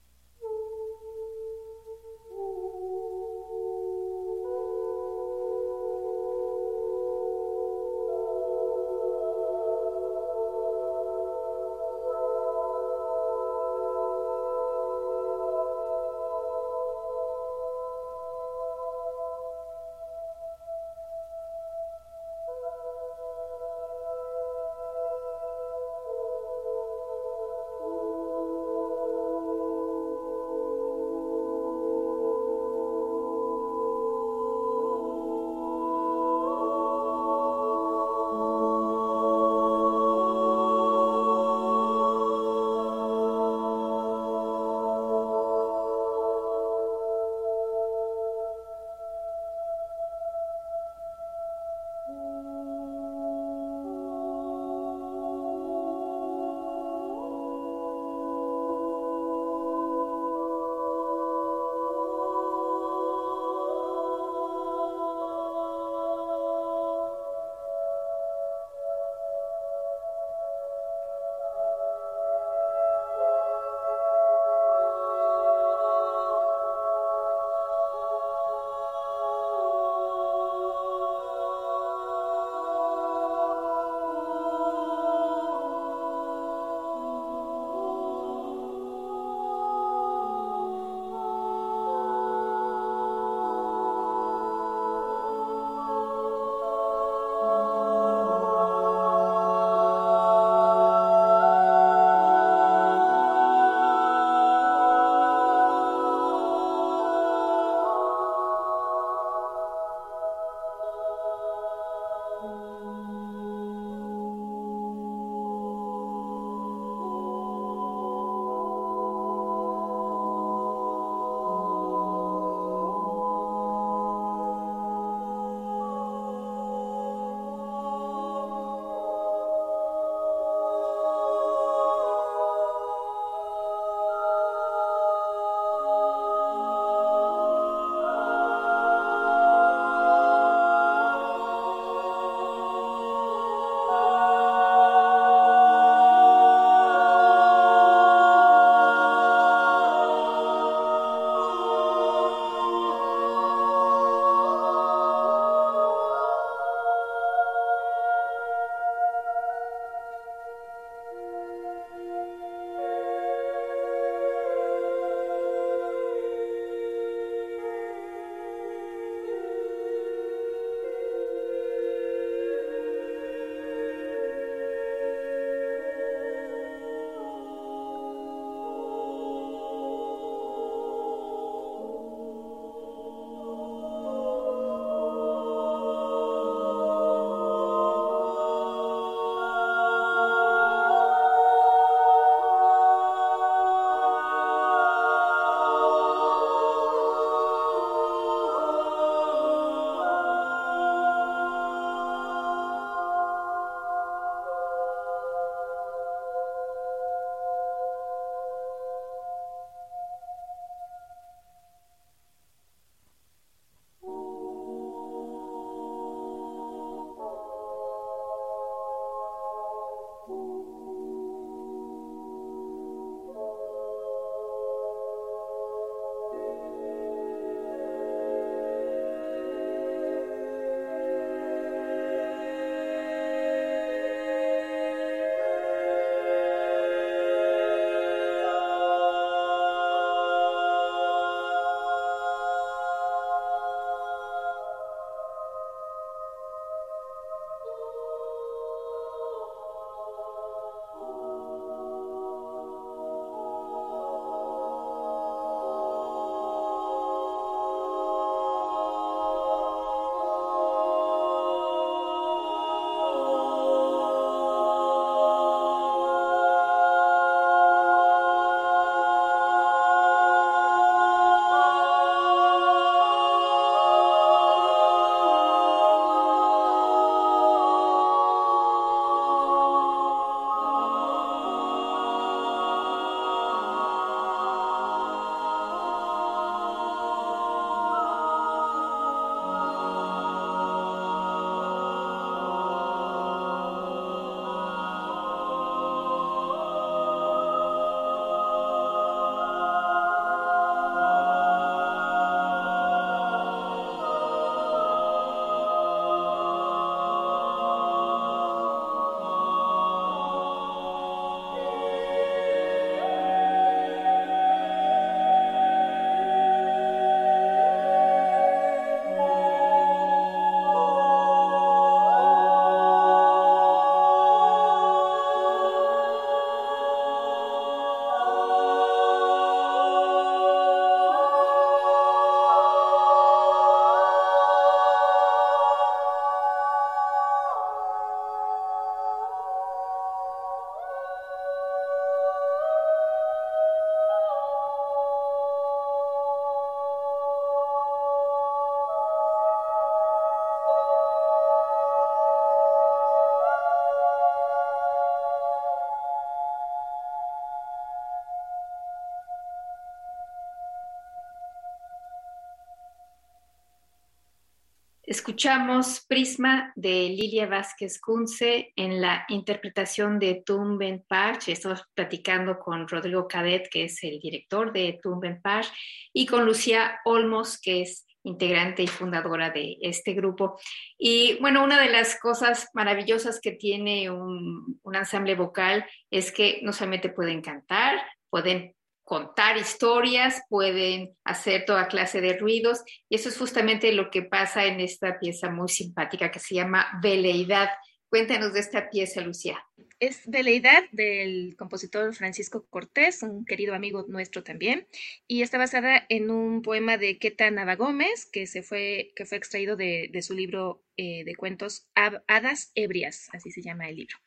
Escuchamos 365.14 366.08
Prisma 366.08 366.74
de 366.76 367.10
Lilia 367.10 367.46
Vázquez 367.46 368.02
Kunze 368.02 368.74
en 368.76 369.00
la 369.00 369.26
interpretación 369.28 370.18
de 370.18 370.42
Tumben 370.44 371.06
Parch. 371.08 371.50
Estamos 371.50 371.84
platicando 371.94 372.58
con 372.58 372.88
Rodrigo 372.88 373.28
Cadet, 373.28 373.70
que 373.70 373.84
es 373.84 374.04
el 374.04 374.20
director 374.20 374.74
de 374.74 375.00
Tumben 375.04 375.40
Parch, 375.40 375.68
y 376.14 376.26
con 376.26 376.48
Lucía 376.48 377.00
Olmos, 377.06 377.62
que 377.62 377.84
es 377.84 378.08
integrante 378.24 378.82
y 378.82 378.88
fundadora 378.88 379.52
de 379.52 379.78
este 379.82 380.14
grupo. 380.14 380.60
Y 380.98 381.38
bueno, 381.40 381.64
una 381.64 381.80
de 381.80 381.92
las 381.92 382.20
cosas 382.20 382.70
maravillosas 382.74 383.40
que 383.40 383.52
tiene 383.52 384.10
un, 384.10 384.80
un 384.82 384.96
ensamble 384.96 385.36
vocal 385.36 385.86
es 386.10 386.32
que 386.32 386.60
no 386.64 386.74
solamente 386.74 387.10
pueden 387.10 387.44
cantar, 387.44 388.02
pueden 388.32 388.74
contar 389.04 389.58
historias, 389.58 390.42
pueden 390.50 391.16
hacer 391.24 391.66
toda 391.66 391.88
clase 391.88 392.22
de 392.22 392.38
ruidos 392.38 392.82
y 393.10 393.16
eso 393.16 393.30
es 393.30 393.38
justamente 393.38 393.92
lo 393.92 394.10
que 394.10 394.24
pasa 394.24 394.66
en 394.66 394.80
esta 394.80 395.20
pieza 395.20 395.50
muy 395.50 395.70
simpática 395.70 396.32
que 396.32 396.40
se 396.40 396.56
llama 396.56 397.00
Veleidad. 397.02 397.70
Cuéntanos 398.10 398.54
de 398.54 398.60
esta 398.62 398.90
pieza, 398.90 399.22
Lucía. 399.22 399.64
Es 400.04 400.24
Veleidad 400.26 400.84
del 400.92 401.56
compositor 401.56 402.14
Francisco 402.14 402.68
Cortés, 402.70 403.24
un 403.24 403.46
querido 403.46 403.74
amigo 403.74 404.04
nuestro 404.10 404.44
también, 404.44 404.86
y 405.30 405.44
está 405.44 405.58
basada 405.58 406.06
en 406.10 406.30
un 406.30 406.62
poema 406.62 406.98
de 406.98 407.18
Queta 407.20 407.50
Nava 407.52 407.78
Gómez, 407.78 408.26
que, 408.26 408.46
se 408.46 408.64
fue, 408.64 409.14
que 409.16 409.24
fue 409.26 409.38
extraído 409.38 409.78
de, 409.78 410.10
de 410.12 410.22
su 410.22 410.34
libro 410.34 410.84
eh, 410.98 411.24
de 411.24 411.36
cuentos 411.38 411.88
Hadas 411.96 412.74
Ebrias, 412.76 413.30
así 413.32 413.50
se 413.50 413.62
llama 413.62 413.88
el 413.88 413.96
libro. 413.96 414.18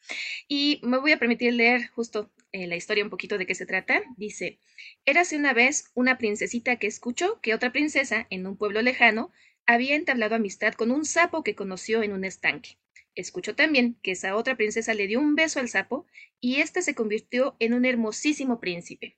Y 0.49 0.81
me 0.83 0.97
voy 0.97 1.13
a 1.13 1.19
permitir 1.19 1.53
leer 1.53 1.89
justo 1.89 2.33
eh, 2.53 2.67
la 2.67 2.77
historia 2.77 3.05
un 3.05 3.11
poquito 3.11 3.37
de 3.37 3.45
qué 3.45 3.55
se 3.55 3.67
trata. 3.67 4.01
Dice, 4.17 4.59
érase 5.05 5.37
una 5.37 5.53
vez 5.53 5.91
una 5.93 6.17
princesita 6.17 6.77
que 6.77 6.87
escuchó 6.87 7.39
que 7.43 7.53
otra 7.53 7.71
princesa, 7.71 8.27
en 8.31 8.47
un 8.47 8.57
pueblo 8.57 8.81
lejano, 8.81 9.31
había 9.67 9.95
entablado 9.95 10.37
amistad 10.37 10.73
con 10.73 10.91
un 10.91 11.05
sapo 11.05 11.45
que 11.45 11.55
conoció 11.55 12.03
en 12.03 12.15
un 12.15 12.25
estanque. 12.25 12.79
Escuchó 13.17 13.57
también 13.57 13.99
que 14.03 14.13
esa 14.13 14.37
otra 14.37 14.57
princesa 14.57 14.93
le 14.93 15.07
dio 15.07 15.21
un 15.21 15.35
beso 15.35 15.59
al 15.59 15.71
sapo 15.71 16.07
y 16.39 16.61
éste 16.61 16.83
se 16.83 16.95
convirtió 16.95 17.57
en 17.59 17.73
un 17.73 17.87
hermosísimo 17.87 18.61
príncipe. 18.61 19.17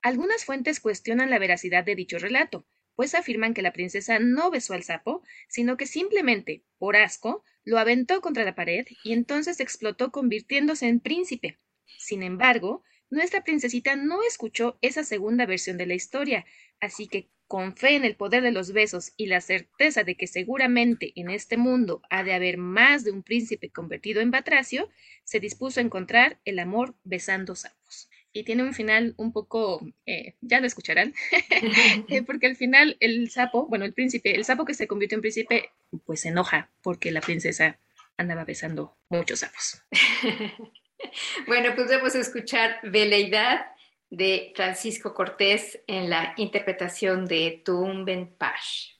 Algunas 0.00 0.44
fuentes 0.44 0.78
cuestionan 0.78 1.30
la 1.30 1.40
veracidad 1.40 1.84
de 1.84 1.96
dicho 1.96 2.18
relato, 2.18 2.64
pues 2.94 3.14
afirman 3.16 3.52
que 3.52 3.62
la 3.62 3.72
princesa 3.72 4.20
no 4.20 4.50
besó 4.52 4.74
al 4.74 4.84
sapo, 4.84 5.24
sino 5.48 5.76
que 5.76 5.86
simplemente, 5.86 6.62
por 6.78 6.96
asco, 6.96 7.42
lo 7.64 7.78
aventó 7.78 8.20
contra 8.20 8.44
la 8.44 8.54
pared 8.54 8.86
y 9.02 9.12
entonces 9.12 9.58
explotó 9.58 10.12
convirtiéndose 10.12 10.86
en 10.86 11.00
príncipe. 11.00 11.58
Sin 11.98 12.22
embargo, 12.22 12.84
nuestra 13.10 13.42
princesita 13.42 13.96
no 13.96 14.22
escuchó 14.22 14.78
esa 14.80 15.02
segunda 15.02 15.44
versión 15.44 15.76
de 15.76 15.86
la 15.86 15.94
historia, 15.94 16.46
así 16.80 17.08
que 17.08 17.30
con 17.46 17.76
fe 17.76 17.96
en 17.96 18.04
el 18.04 18.16
poder 18.16 18.42
de 18.42 18.52
los 18.52 18.72
besos 18.72 19.12
y 19.16 19.26
la 19.26 19.40
certeza 19.40 20.02
de 20.02 20.16
que 20.16 20.26
seguramente 20.26 21.12
en 21.16 21.30
este 21.30 21.56
mundo 21.56 22.02
ha 22.10 22.22
de 22.22 22.34
haber 22.34 22.58
más 22.58 23.04
de 23.04 23.12
un 23.12 23.22
príncipe 23.22 23.70
convertido 23.70 24.20
en 24.20 24.30
batracio, 24.30 24.90
se 25.24 25.40
dispuso 25.40 25.80
a 25.80 25.82
encontrar 25.82 26.40
el 26.44 26.58
amor 26.58 26.94
besando 27.04 27.54
sapos. 27.54 28.08
Y 28.32 28.42
tiene 28.42 28.64
un 28.64 28.74
final 28.74 29.14
un 29.16 29.32
poco, 29.32 29.86
eh, 30.06 30.34
ya 30.40 30.58
lo 30.60 30.66
escucharán, 30.66 31.14
eh, 32.08 32.22
porque 32.26 32.46
al 32.46 32.56
final 32.56 32.96
el 33.00 33.30
sapo, 33.30 33.66
bueno, 33.68 33.84
el 33.84 33.92
príncipe, 33.92 34.34
el 34.34 34.44
sapo 34.44 34.64
que 34.64 34.74
se 34.74 34.88
convirtió 34.88 35.16
en 35.16 35.22
príncipe, 35.22 35.70
pues 36.04 36.20
se 36.20 36.30
enoja 36.30 36.70
porque 36.82 37.12
la 37.12 37.20
princesa 37.20 37.78
andaba 38.16 38.44
besando 38.44 38.96
muchos 39.08 39.40
sapos. 39.40 39.82
bueno, 41.46 41.74
pues 41.74 41.88
vamos 41.88 42.14
a 42.14 42.20
escuchar 42.20 42.80
Veleidad 42.82 43.66
de 44.16 44.52
Francisco 44.54 45.12
Cortés 45.12 45.82
en 45.86 46.08
la 46.08 46.34
interpretación 46.36 47.26
de 47.26 47.62
Tumben 47.64 48.34
Pash. 48.38 48.93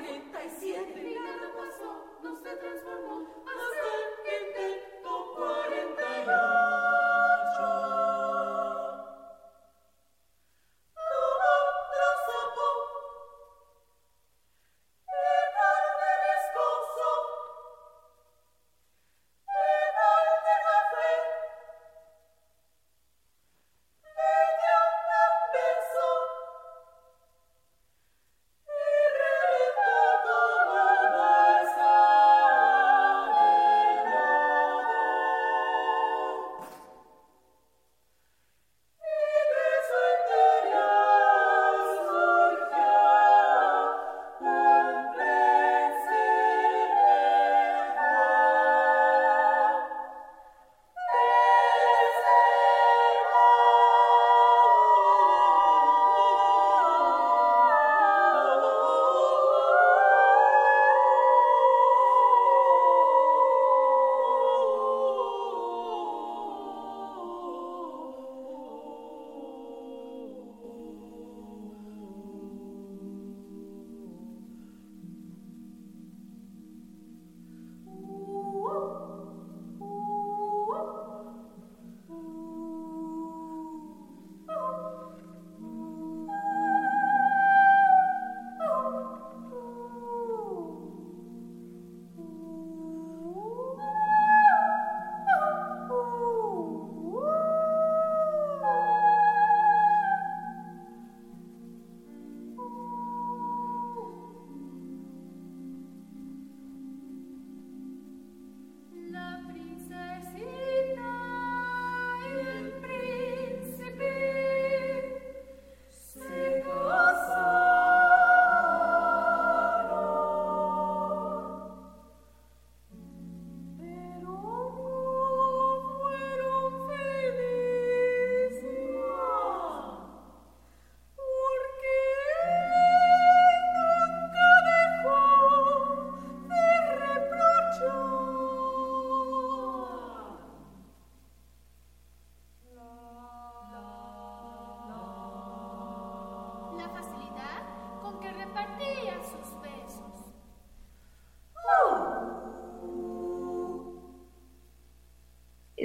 47 0.00 1.10
y 1.10 1.14
nada 1.14 1.52
pasó, 1.54 2.04
no 2.22 2.34
se 2.36 2.56
transformó. 2.56 3.39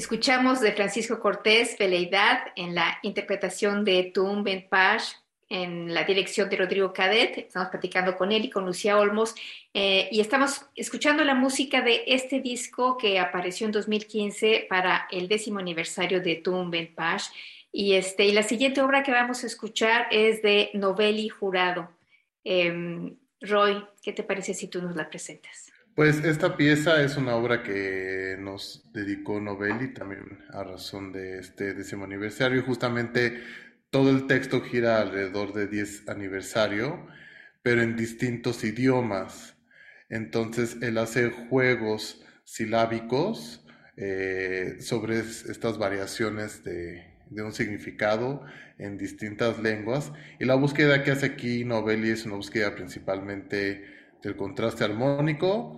Escuchamos 0.06 0.62
de 0.62 0.72
Francisco 0.72 1.20
Cortés 1.20 1.80
Veleidad 1.80 2.54
en 2.56 2.76
la 2.76 3.00
interpretación 3.02 3.84
de 3.84 4.12
Tum 4.14 4.44
Ben 4.44 4.68
Page 4.70 5.16
en 5.50 5.92
la 5.96 6.04
dirección 6.04 6.48
de 6.48 6.58
Rodrigo 6.58 6.94
Cadet. 6.94 7.40
Estamos 7.40 7.70
platicando 7.70 8.16
con 8.16 8.32
él 8.32 8.46
y 8.46 8.52
con 8.52 8.68
Lucía 8.68 9.00
Olmos 9.00 9.34
eh, 9.74 10.08
y 10.12 10.20
estamos 10.20 10.68
escuchando 10.76 11.24
la 11.24 11.34
música 11.34 11.82
de 11.82 12.04
este 12.06 12.40
disco 12.40 13.00
que 13.00 13.18
apareció 13.18 13.66
en 13.66 13.72
2015 13.72 14.68
para 14.70 15.08
el 15.10 15.28
décimo 15.28 15.58
aniversario 15.58 16.22
de 16.22 16.36
Tum 16.36 16.70
Ben 16.70 16.94
Page. 16.94 17.32
Y, 17.72 17.94
este, 17.94 18.26
y 18.26 18.32
la 18.32 18.44
siguiente 18.44 18.82
obra 18.82 19.02
que 19.02 19.12
vamos 19.12 19.44
a 19.44 19.48
escuchar 19.48 20.06
es 20.12 20.44
de 20.44 20.70
Novelli 20.76 21.30
Jurado. 21.30 21.90
Em, 22.44 23.18
Roy, 23.42 23.84
¿qué 24.04 24.14
te 24.14 24.22
parece 24.22 24.54
si 24.54 24.68
tú 24.68 24.84
nos 24.84 24.96
la 24.96 25.10
presentas? 25.10 25.75
Pues 25.96 26.26
esta 26.26 26.58
pieza 26.58 27.02
es 27.04 27.16
una 27.16 27.36
obra 27.38 27.64
que 27.64 28.36
nos 28.38 28.84
dedicó 28.92 29.40
Novelli 29.40 29.94
también 29.94 30.40
a 30.50 30.62
razón 30.62 31.14
de 31.14 31.40
este 31.40 31.74
décimo 31.74 32.04
aniversario. 32.04 32.64
Justamente 32.64 33.42
todo 33.92 34.10
el 34.10 34.28
texto 34.28 34.60
gira 34.60 35.00
alrededor 35.00 35.54
de 35.54 35.68
10 35.68 36.10
aniversario, 36.10 37.08
pero 37.62 37.82
en 37.82 37.96
distintos 37.96 38.66
idiomas. 38.66 39.56
Entonces 40.10 40.76
él 40.82 40.98
hace 40.98 41.30
juegos 41.30 42.22
silábicos 42.44 43.66
eh, 43.96 44.76
sobre 44.82 45.20
estas 45.20 45.78
variaciones 45.78 46.66
de, 46.66 47.06
de 47.30 47.42
un 47.42 47.54
significado 47.54 48.44
en 48.78 48.98
distintas 48.98 49.60
lenguas. 49.60 50.12
Y 50.42 50.46
la 50.46 50.56
búsqueda 50.56 51.04
que 51.04 51.12
hace 51.12 51.28
aquí 51.28 51.64
Novelli 51.64 52.10
es 52.10 52.26
una 52.26 52.36
búsqueda 52.36 52.76
principalmente 52.76 53.96
del 54.26 54.36
contraste 54.36 54.84
armónico, 54.84 55.78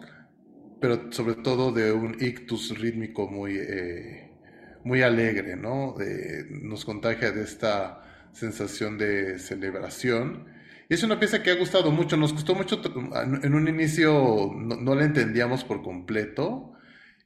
pero 0.80 1.12
sobre 1.12 1.36
todo 1.36 1.74
de 1.74 1.92
un 1.92 2.16
ictus 2.22 2.80
rítmico 2.80 3.28
muy, 3.28 3.58
eh, 3.58 4.32
muy 4.86 5.02
alegre, 5.02 5.58
¿no? 5.58 5.96
nos 6.50 6.86
contagia 6.86 7.32
de 7.32 7.44
esta 7.44 8.02
sensación 8.32 8.98
de 8.98 9.38
celebración. 9.38 10.46
Y 10.88 10.94
es 10.94 11.04
una 11.04 11.20
pieza 11.20 11.44
que 11.44 11.52
ha 11.52 11.56
gustado 11.56 11.92
mucho, 11.92 12.16
nos 12.16 12.32
gustó 12.32 12.56
mucho, 12.56 12.82
en 13.44 13.54
un 13.54 13.68
inicio 13.68 14.54
no, 14.56 14.96
la 14.96 15.04
entendíamos 15.04 15.66
por 15.66 15.84
completo 15.84 16.72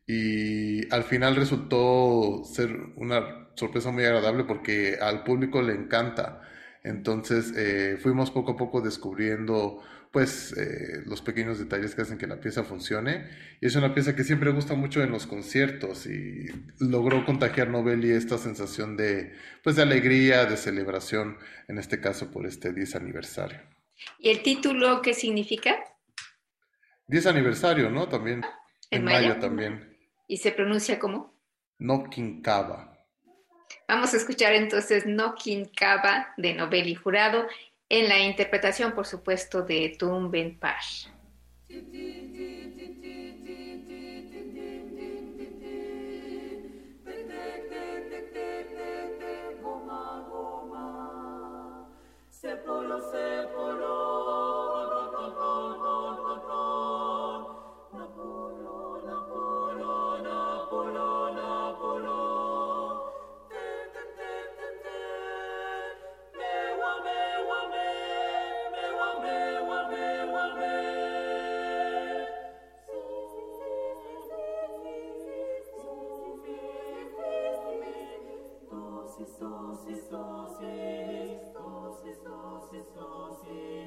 y 0.07 0.91
al 0.91 1.03
final 1.03 1.35
resultó 1.35 2.41
ser 2.45 2.75
una 2.95 3.49
sorpresa 3.53 3.91
muy 3.91 4.05
agradable 4.05 4.45
porque 4.45 4.97
al 4.99 5.23
público 5.23 5.61
le 5.61 5.73
encanta. 5.73 6.41
Entonces 6.83 7.53
eh, 7.55 7.99
fuimos 8.01 8.31
poco 8.31 8.53
a 8.53 8.57
poco 8.57 8.81
descubriendo 8.81 9.83
pues 10.11 10.53
eh, 10.57 11.03
los 11.05 11.21
pequeños 11.21 11.57
detalles 11.57 11.95
que 11.95 12.01
hacen 12.01 12.17
que 12.17 12.27
la 12.27 12.41
pieza 12.41 12.63
funcione. 12.63 13.29
Y 13.61 13.67
es 13.67 13.75
una 13.75 13.93
pieza 13.93 14.15
que 14.15 14.25
siempre 14.25 14.51
gusta 14.51 14.75
mucho 14.75 15.01
en 15.01 15.11
los 15.11 15.25
conciertos 15.25 16.05
y 16.05 16.47
logró 16.79 17.25
contagiar 17.25 17.69
Novelli 17.69 18.11
esta 18.11 18.37
sensación 18.37 18.97
de, 18.97 19.33
pues, 19.63 19.77
de 19.77 19.83
alegría, 19.83 20.45
de 20.45 20.57
celebración, 20.57 21.37
en 21.69 21.77
este 21.77 22.01
caso 22.01 22.29
por 22.29 22.45
este 22.45 22.73
10 22.73 22.95
aniversario. 22.95 23.61
¿Y 24.19 24.29
el 24.29 24.43
título 24.43 25.01
qué 25.01 25.13
significa? 25.13 25.77
10 27.07 27.27
aniversario, 27.27 27.89
¿no? 27.89 28.09
También. 28.09 28.41
En, 28.89 29.05
mayo? 29.05 29.37
también. 29.39 29.97
¿Y 30.27 30.37
se 30.37 30.51
pronuncia 30.51 30.99
como? 30.99 31.33
No 31.79 32.09
Quincaba. 32.09 32.91
Vamos 33.87 34.13
a 34.13 34.17
escuchar 34.17 34.53
entonces 34.53 35.05
No 35.05 35.35
Quincaba 35.35 36.33
de 36.37 36.53
Novelli 36.53 36.95
Jurado 36.95 37.47
en 37.93 38.07
la 38.07 38.19
interpretación, 38.19 38.93
por 38.93 39.05
supuesto, 39.05 39.63
de 39.63 39.97
Tum 39.99 40.31
Ben 40.31 40.57
Pash. 40.57 41.07
dosis, 79.81 80.03
dosis, 80.09 81.53
dosis, 81.53 82.17
dosis, 82.23 82.85
dosis. 82.95 83.80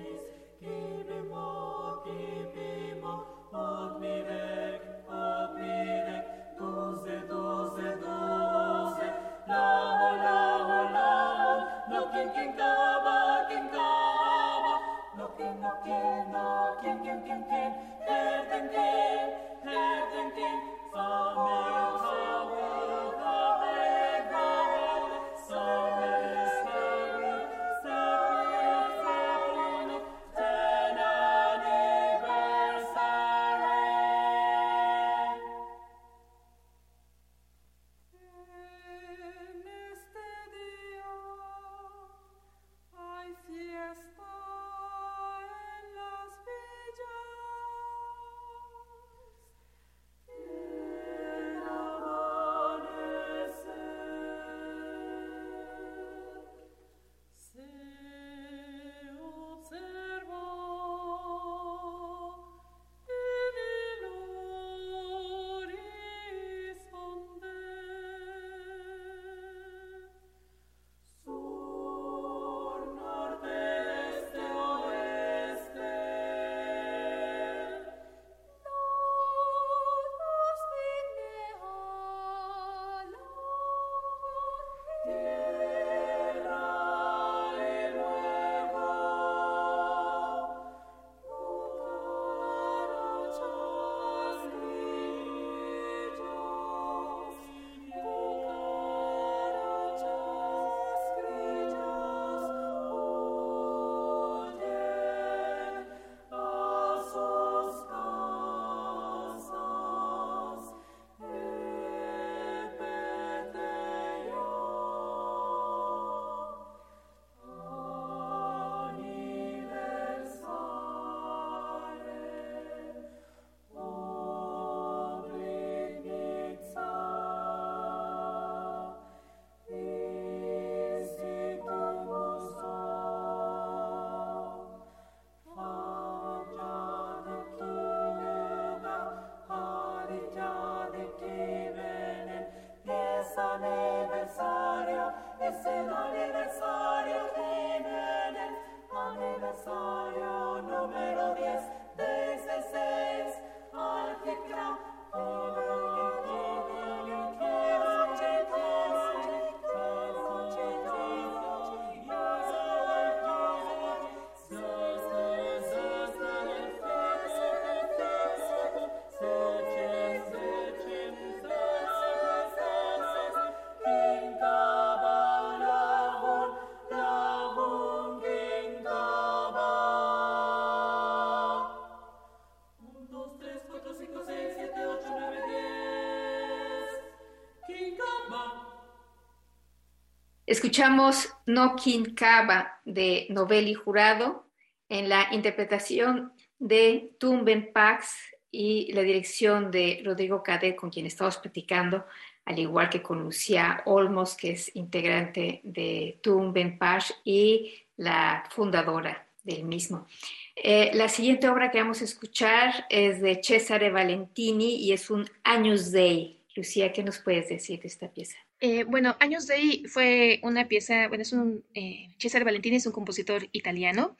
Escuchamos 190.55 191.31
No 191.47 191.75
Cava 192.15 192.81
de 192.85 193.27
Novelli 193.29 193.75
Jurado 193.75 194.47
en 194.89 195.09
la 195.09 195.27
interpretación 195.33 196.33
de 196.61 197.17
Tumben 197.19 197.73
Pax 197.73 198.15
y 198.53 198.93
la 198.93 199.03
dirección 199.03 199.73
de 199.73 200.01
Rodrigo 200.05 200.45
Cadet, 200.45 200.77
con 200.77 200.91
quien 200.91 201.07
estamos 201.07 201.39
platicando, 201.39 202.07
al 202.45 202.57
igual 202.61 202.89
que 202.89 203.03
con 203.03 203.25
Lucía 203.25 203.83
Olmos, 203.87 204.37
que 204.37 204.53
es 204.53 204.71
integrante 204.77 205.61
de 205.65 206.21
Tumben 206.23 206.79
Pax 206.79 207.13
y 207.25 207.75
la 207.97 208.45
fundadora 208.49 209.27
del 209.43 209.65
mismo. 209.65 210.07
Eh, 210.55 210.93
la 210.95 211.09
siguiente 211.09 211.49
obra 211.49 211.73
que 211.73 211.81
vamos 211.81 212.01
a 212.01 212.05
escuchar 212.05 212.87
es 212.91 213.21
de 213.21 213.41
Cesare 213.43 213.91
Valentini 213.91 214.77
y 214.77 214.93
es 214.93 215.11
un 215.11 215.29
Años 215.43 215.91
Dei. 215.91 216.45
Lucía, 216.55 216.93
¿qué 216.93 217.03
nos 217.03 217.19
puedes 217.19 217.49
decir 217.49 217.81
de 217.81 217.89
esta 217.89 218.09
pieza? 218.09 218.37
Eh, 218.67 218.85
bueno, 218.85 219.15
Años 219.21 219.47
de 219.47 219.83
fue 219.89 220.41
una 220.43 220.69
pieza, 220.69 221.09
bueno, 221.09 221.21
es 221.21 221.35
un, 221.35 221.67
eh, 221.75 222.09
Cesare 222.19 222.47
Valentini 222.47 222.77
es 222.77 222.87
un 222.87 222.95
compositor 222.95 223.47
italiano 223.53 224.17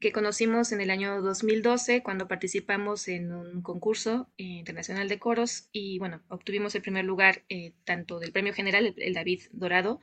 que 0.00 0.12
conocimos 0.12 0.70
en 0.72 0.82
el 0.82 0.90
año 0.90 1.22
2012 1.22 2.02
cuando 2.02 2.28
participamos 2.28 3.08
en 3.08 3.32
un 3.32 3.62
concurso 3.62 4.28
eh, 4.36 4.42
internacional 4.42 5.08
de 5.08 5.18
coros 5.18 5.70
y, 5.72 5.98
bueno, 5.98 6.20
obtuvimos 6.28 6.74
el 6.74 6.82
primer 6.82 7.06
lugar 7.06 7.44
tanto 7.84 8.18
del 8.20 8.32
premio 8.32 8.52
general, 8.52 8.94
el, 8.98 9.14
David 9.14 9.44
Dorado, 9.52 10.02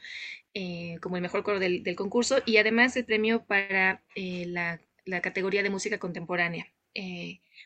como 0.99 1.17
el 1.17 1.21
mejor 1.21 1.43
coro 1.43 1.59
del, 1.59 1.83
concurso 1.95 2.41
y 2.47 2.57
además 2.57 2.97
el 2.97 3.05
premio 3.05 3.45
para 3.45 4.01
la, 4.15 4.79
categoría 5.21 5.61
de 5.61 5.69
música 5.69 5.99
contemporánea. 5.99 6.65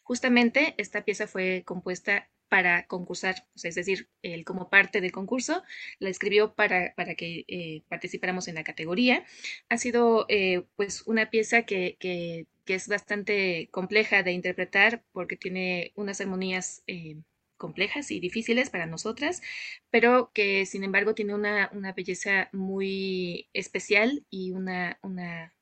justamente 0.03 0.75
esta 0.77 1.05
pieza 1.05 1.25
fue 1.25 1.63
compuesta 1.65 2.27
para 2.49 2.87
concursar, 2.87 3.45
es 3.61 3.75
decir, 3.75 4.09
él 4.21 4.45
como 4.45 4.69
parte 4.69 5.01
del 5.01 5.11
concurso 5.11 5.63
la 5.99 6.09
escribió 6.09 6.53
para, 6.53 6.93
para 6.95 7.15
que 7.15 7.45
eh, 7.47 7.83
participáramos 7.89 8.47
en 8.47 8.55
la 8.55 8.63
categoría. 8.63 9.25
Ha 9.69 9.77
sido 9.77 10.25
eh, 10.29 10.63
pues 10.75 11.03
una 11.05 11.29
pieza 11.29 11.63
que, 11.63 11.97
que, 11.99 12.47
es 12.67 12.89
bastante 12.89 13.69
compleja 13.71 14.23
de 14.23 14.33
interpretar 14.33 15.01
porque 15.13 15.37
tiene 15.37 15.93
unas 15.95 16.19
armonías 16.19 16.83
eh, 16.87 17.15
complejas 17.55 18.11
y 18.11 18.19
difíciles 18.19 18.69
para 18.69 18.85
nosotras, 18.85 19.41
pero 19.89 20.31
que 20.33 20.65
sin 20.65 20.83
embargo 20.83 21.15
tiene 21.15 21.33
una, 21.33 21.69
una 21.73 21.93
belleza 21.93 22.49
muy 22.51 23.49
especial 23.53 24.25
y 24.29 24.51
una, 24.51 24.99
una 25.01 25.53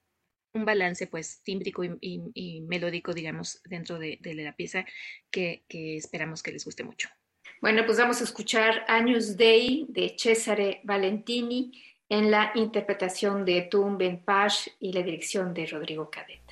un 0.55 0.65
balance 0.65 1.05
pues 1.07 1.41
tímbrico 1.43 1.83
y, 1.83 2.61
melódico, 2.61 3.13
digamos, 3.13 3.61
dentro 3.65 3.99
de, 3.99 4.19
la 4.23 4.55
pieza 4.55 4.85
que, 5.29 5.63
esperamos 5.69 6.41
que 6.41 6.51
les 6.51 6.65
guste 6.65 6.83
mucho. 6.83 7.09
Bueno, 7.61 7.85
pues 7.85 7.97
vamos 7.97 8.21
a 8.21 8.23
escuchar 8.23 8.85
Años 8.87 9.37
Dei 9.37 9.85
de 9.89 10.15
Cesare 10.17 10.81
Valentini 10.83 11.71
en 12.09 12.31
la 12.31 12.51
interpretación 12.55 13.45
de 13.45 13.63
Tum 13.63 13.97
Ben 13.97 14.23
Page 14.23 14.71
y 14.79 14.93
la 14.93 15.01
dirección 15.01 15.53
de 15.53 15.65
Rodrigo 15.67 16.09
Cadet. 16.09 16.44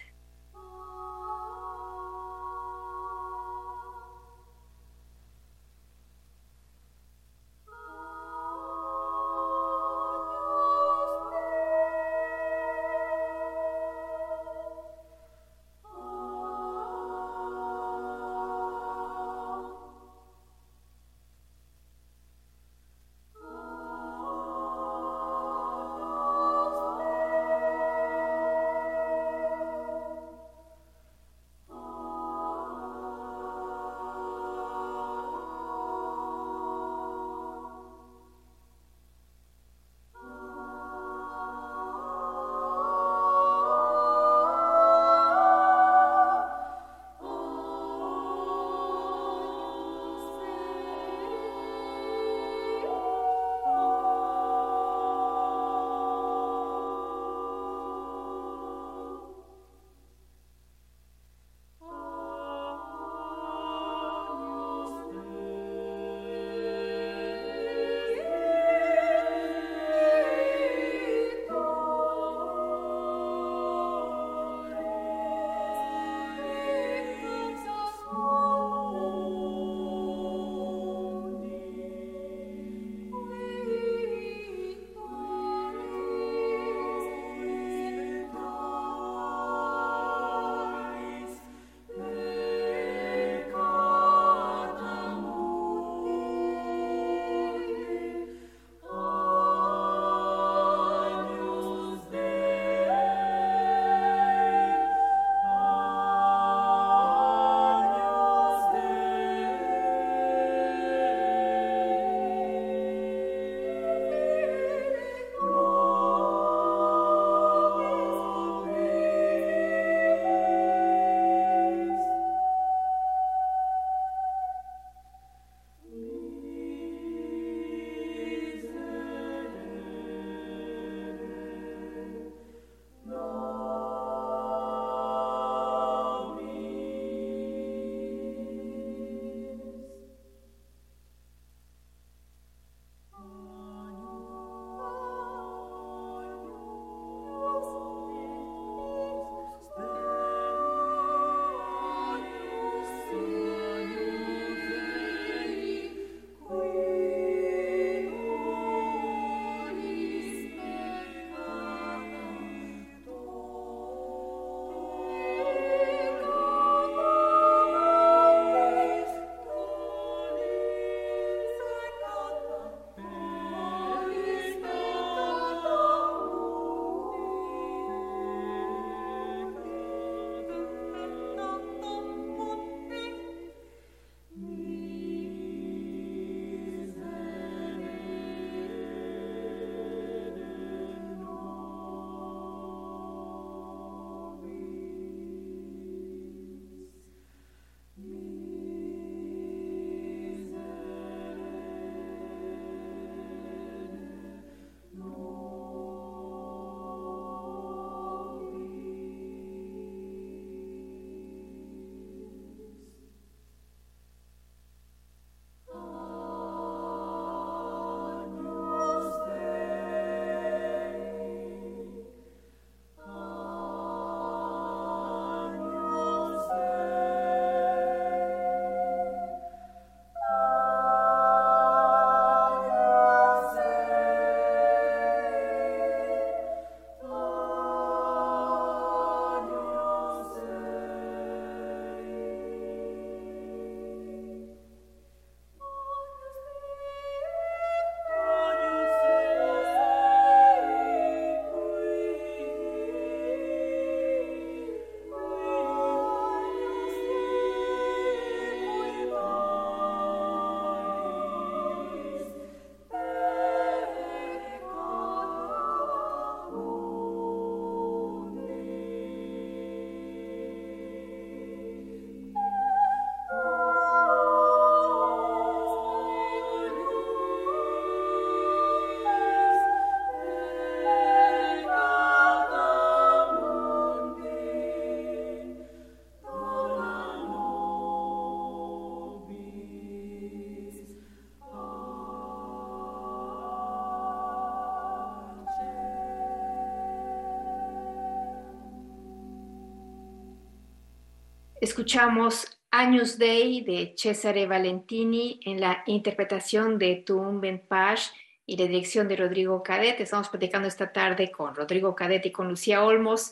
Escuchamos 301.63 302.59
Años 302.71 303.17
Day 303.17 303.63
de 303.63 303.95
Cesare 303.97 304.45
Valentini 304.47 305.39
en 305.45 305.61
la 305.61 305.81
interpretación 305.85 306.77
de 306.77 307.05
Tum 307.05 307.39
Ben 307.39 307.63
Page 307.65 308.11
y 308.45 308.57
la 308.57 308.65
dirección 308.65 309.07
de 309.07 309.15
Rodrigo 309.15 309.63
Cadet. 309.63 309.97
Estamos 310.01 310.27
platicando 310.27 310.67
esta 310.67 310.91
tarde 310.91 311.31
con 311.31 311.55
Rodrigo 311.55 311.95
Cadet 311.95 312.25
y 312.25 312.33
con 312.33 312.49
Lucía 312.49 312.83
Olmos. 312.83 313.31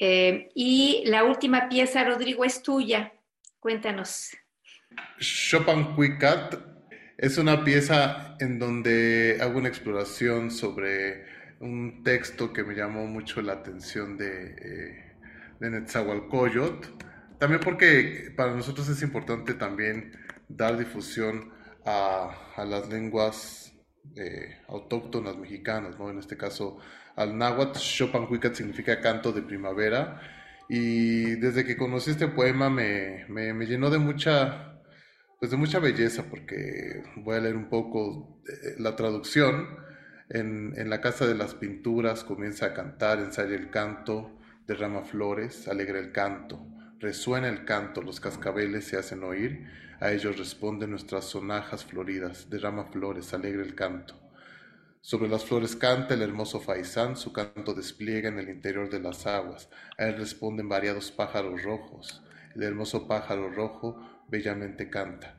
Eh, 0.00 0.48
y 0.54 1.02
la 1.04 1.24
última 1.24 1.68
pieza, 1.68 2.02
Rodrigo, 2.02 2.46
es 2.46 2.62
tuya. 2.62 3.12
Cuéntanos. 3.60 4.34
Chopin 5.18 5.94
Quicat 5.94 6.54
es 7.18 7.36
una 7.36 7.62
pieza 7.62 8.38
en 8.40 8.58
donde 8.58 9.36
hago 9.38 9.58
una 9.58 9.68
exploración 9.68 10.50
sobre 10.50 11.26
un 11.60 12.02
texto 12.02 12.54
que 12.54 12.64
me 12.64 12.74
llamó 12.74 13.06
mucho 13.06 13.42
la 13.42 13.52
atención 13.52 14.16
de, 14.16 14.54
eh, 14.62 15.12
también 17.38 17.60
porque 17.62 18.32
para 18.36 18.54
nosotros 18.54 18.88
es 18.88 19.02
importante 19.02 19.54
también 19.54 20.12
dar 20.48 20.78
difusión 20.78 21.52
a, 21.84 22.64
las 22.64 22.88
lenguas 22.88 23.72
eh, 24.16 24.58
autóctonas 24.68 25.36
mexicanas, 25.36 25.98
¿no? 25.98 26.10
En 26.10 26.18
este 26.18 26.36
caso 26.36 26.78
al 27.16 27.36
náhuatl, 27.36 27.78
Chopancuicat 27.78 28.54
significa 28.54 29.00
canto 29.00 29.32
de 29.32 29.42
primavera 29.42 30.20
y 30.68 31.36
desde 31.36 31.64
que 31.64 31.76
conocí 31.76 32.10
este 32.10 32.28
poema 32.28 32.68
me, 32.70 33.26
me, 33.28 33.66
llenó 33.66 33.88
de 33.90 33.98
mucha, 33.98 34.80
pues 35.38 35.50
de 35.50 35.56
mucha 35.56 35.78
belleza 35.78 36.24
porque 36.28 37.02
voy 37.16 37.36
a 37.36 37.40
leer 37.40 37.56
un 37.56 37.68
poco 37.68 38.42
eh, 38.48 38.74
la 38.78 38.96
traducción. 38.96 39.84
En, 40.28 40.74
en 40.76 40.90
la 40.90 41.00
casa 41.00 41.24
de 41.24 41.36
las 41.36 41.54
pinturas 41.54 42.24
comienza 42.24 42.66
a 42.66 42.74
cantar, 42.74 43.20
ensaya 43.20 43.54
el 43.54 43.70
canto, 43.70 44.40
derrama 44.66 45.04
flores, 45.04 45.68
alegra 45.68 46.00
el 46.00 46.10
canto 46.10 46.66
Resuena 46.98 47.48
el 47.48 47.64
canto, 47.64 48.00
los 48.00 48.20
cascabeles 48.20 48.86
se 48.86 48.96
hacen 48.96 49.22
oír, 49.22 49.66
a 50.00 50.12
ellos 50.12 50.38
responden 50.38 50.90
nuestras 50.90 51.26
sonajas 51.26 51.84
floridas, 51.84 52.48
derrama 52.48 52.84
flores, 52.84 53.34
alegre 53.34 53.62
el 53.62 53.74
canto. 53.74 54.14
Sobre 55.02 55.28
las 55.28 55.44
flores 55.44 55.76
canta 55.76 56.14
el 56.14 56.22
hermoso 56.22 56.58
faisán, 56.58 57.16
su 57.16 57.32
canto 57.32 57.74
despliega 57.74 58.28
en 58.28 58.38
el 58.38 58.48
interior 58.48 58.88
de 58.88 59.00
las 59.00 59.26
aguas, 59.26 59.68
a 59.98 60.06
él 60.06 60.16
responden 60.16 60.68
variados 60.68 61.10
pájaros 61.10 61.62
rojos, 61.62 62.22
el 62.54 62.62
hermoso 62.62 63.06
pájaro 63.06 63.50
rojo 63.50 64.24
bellamente 64.28 64.88
canta. 64.88 65.36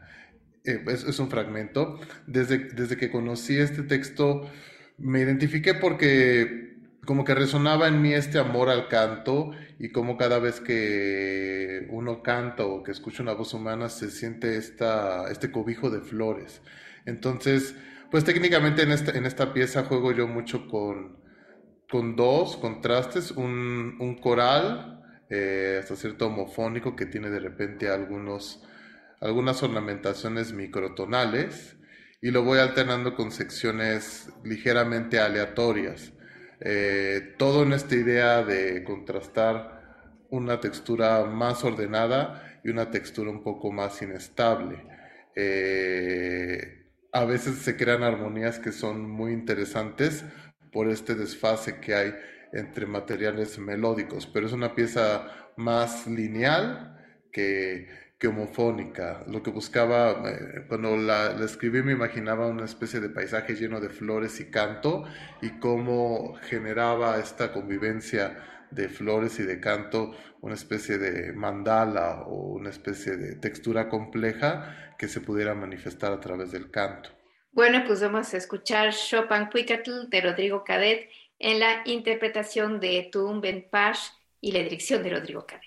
Eh, 0.64 0.84
es, 0.88 1.18
un 1.20 1.30
fragmento. 1.30 2.00
Desde, 2.28 2.60
desde 2.60 2.98
que 2.98 3.10
conocí 3.10 3.58
este 3.58 3.84
texto 3.84 4.50
me 4.98 5.22
identifiqué 5.22 5.74
porque 5.74 6.67
como 7.08 7.24
que 7.24 7.34
resonaba 7.34 7.88
en 7.88 8.02
mí 8.02 8.14
este 8.14 8.38
amor 8.38 8.70
al 8.70 8.90
canto 8.90 9.52
y 9.80 9.92
como 9.94 10.18
cada 10.18 10.40
vez 10.40 10.60
que 10.60 11.88
uno 11.90 12.22
canta 12.22 12.66
o 12.66 12.84
que 12.84 12.92
escucha 12.92 13.24
una 13.24 13.32
voz 13.32 13.54
humana 13.54 13.88
se 13.88 14.12
siente 14.12 14.58
esta, 14.58 15.32
este 15.32 15.50
cobijo 15.50 15.90
de 15.90 16.02
flores. 16.02 16.62
Entonces, 17.06 17.76
pues 18.12 18.26
técnicamente 18.26 18.82
en 18.84 18.92
esta, 18.92 19.18
en 19.18 19.26
esta 19.26 19.54
pieza 19.54 19.86
juego 19.86 20.12
yo 20.12 20.28
mucho 20.28 20.68
con, 20.68 21.18
con 21.90 22.18
dos 22.18 22.58
contrastes, 22.58 23.32
un, 23.32 23.96
un 24.02 24.18
coral, 24.20 25.02
eh, 25.30 25.78
hasta 25.80 25.96
cierto 25.96 26.28
homofónico 26.28 26.98
que 26.98 27.06
tiene 27.06 27.30
de 27.30 27.40
repente 27.40 27.88
algunos, 27.90 28.64
algunas 29.22 29.64
ornamentaciones 29.64 30.52
microtonales 30.52 31.78
y 32.22 32.32
lo 32.32 32.44
voy 32.44 32.60
alternando 32.60 33.16
con 33.16 33.32
secciones 33.32 34.30
ligeramente 34.44 35.22
aleatorias. 35.22 36.12
Eh, 36.60 37.36
todo 37.38 37.64
en 37.64 37.74
esta 37.74 37.96
idea 37.96 38.44
de 38.44 38.84
contrastar 38.84 39.78
una 40.30 40.60
textura 40.60 41.24
más 41.26 41.64
ordenada 41.64 42.60
y 42.64 42.70
una 42.70 42.90
textura 42.92 43.30
un 43.32 43.44
poco 43.44 43.72
más 43.72 44.02
inestable. 44.02 44.86
Eh, 45.36 46.92
a 47.12 47.26
veces 47.26 47.60
se 47.60 47.78
crean 47.78 48.04
armonías 48.04 48.60
que 48.60 48.72
son 48.72 49.10
muy 49.10 49.34
interesantes 49.34 50.26
por 50.72 50.90
este 50.90 51.16
desfase 51.16 51.80
que 51.80 51.96
hay 51.96 52.14
entre 52.54 52.86
materiales 52.86 53.58
melódicos, 53.60 54.28
pero 54.28 54.48
es 54.48 54.54
una 54.54 54.74
pieza 54.76 55.52
más 55.58 56.08
lineal 56.08 56.98
que, 57.32 58.07
que 58.18 58.28
homofónica. 58.28 59.24
Lo 59.28 59.44
que 59.44 59.52
buscaba, 59.52 60.24
eh, 60.30 60.66
cuando 60.68 60.98
la, 60.98 61.38
escribí 61.44 61.84
me 61.84 61.92
imaginaba 61.92 62.48
una 62.48 62.66
especie 62.66 63.00
de 63.00 63.10
paisaje 63.10 63.56
lleno 63.56 63.80
de 63.80 63.90
flores 63.90 64.40
y 64.40 64.50
canto 64.50 65.04
y 65.42 65.60
cómo 65.60 66.36
generaba 66.50 67.20
esta 67.20 67.52
convivencia 67.52 68.44
de 68.72 68.90
flores 68.90 69.40
y 69.40 69.44
de 69.44 69.60
canto 69.60 70.12
una 70.42 70.56
especie 70.56 70.98
de 70.98 71.32
mandala 71.34 72.24
o 72.24 72.54
una 72.54 72.70
especie 72.70 73.16
de 73.16 73.36
textura 73.36 73.88
compleja 73.88 74.96
que 74.98 75.08
se 75.08 75.22
pudiera 75.22 75.54
manifestar 75.54 76.12
a 76.12 76.20
través 76.20 76.52
del 76.52 76.70
canto. 76.72 77.10
Bueno, 77.52 77.84
pues 77.86 78.02
vamos 78.02 78.34
a 78.34 78.38
escuchar 78.38 78.94
Chopin 78.94 79.50
Quicatl 79.50 80.10
de 80.10 80.22
Rodrigo 80.22 80.64
Cadet 80.64 81.10
en 81.40 81.60
la 81.60 81.82
interpretación 81.86 82.80
de 82.80 83.10
Tum 83.12 83.42
Ben 83.42 83.68
Pash 83.70 84.10
y 84.42 84.52
la 84.52 84.60
dirección 84.60 85.04
de 85.04 85.12
Rodrigo 85.12 85.46
Cadet. 85.46 85.67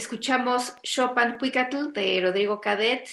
Escuchamos 0.00 0.74
Chopin 0.82 1.36
Puicatl 1.36 1.92
de 1.92 2.22
Rodrigo 2.22 2.58
Cadet 2.58 3.06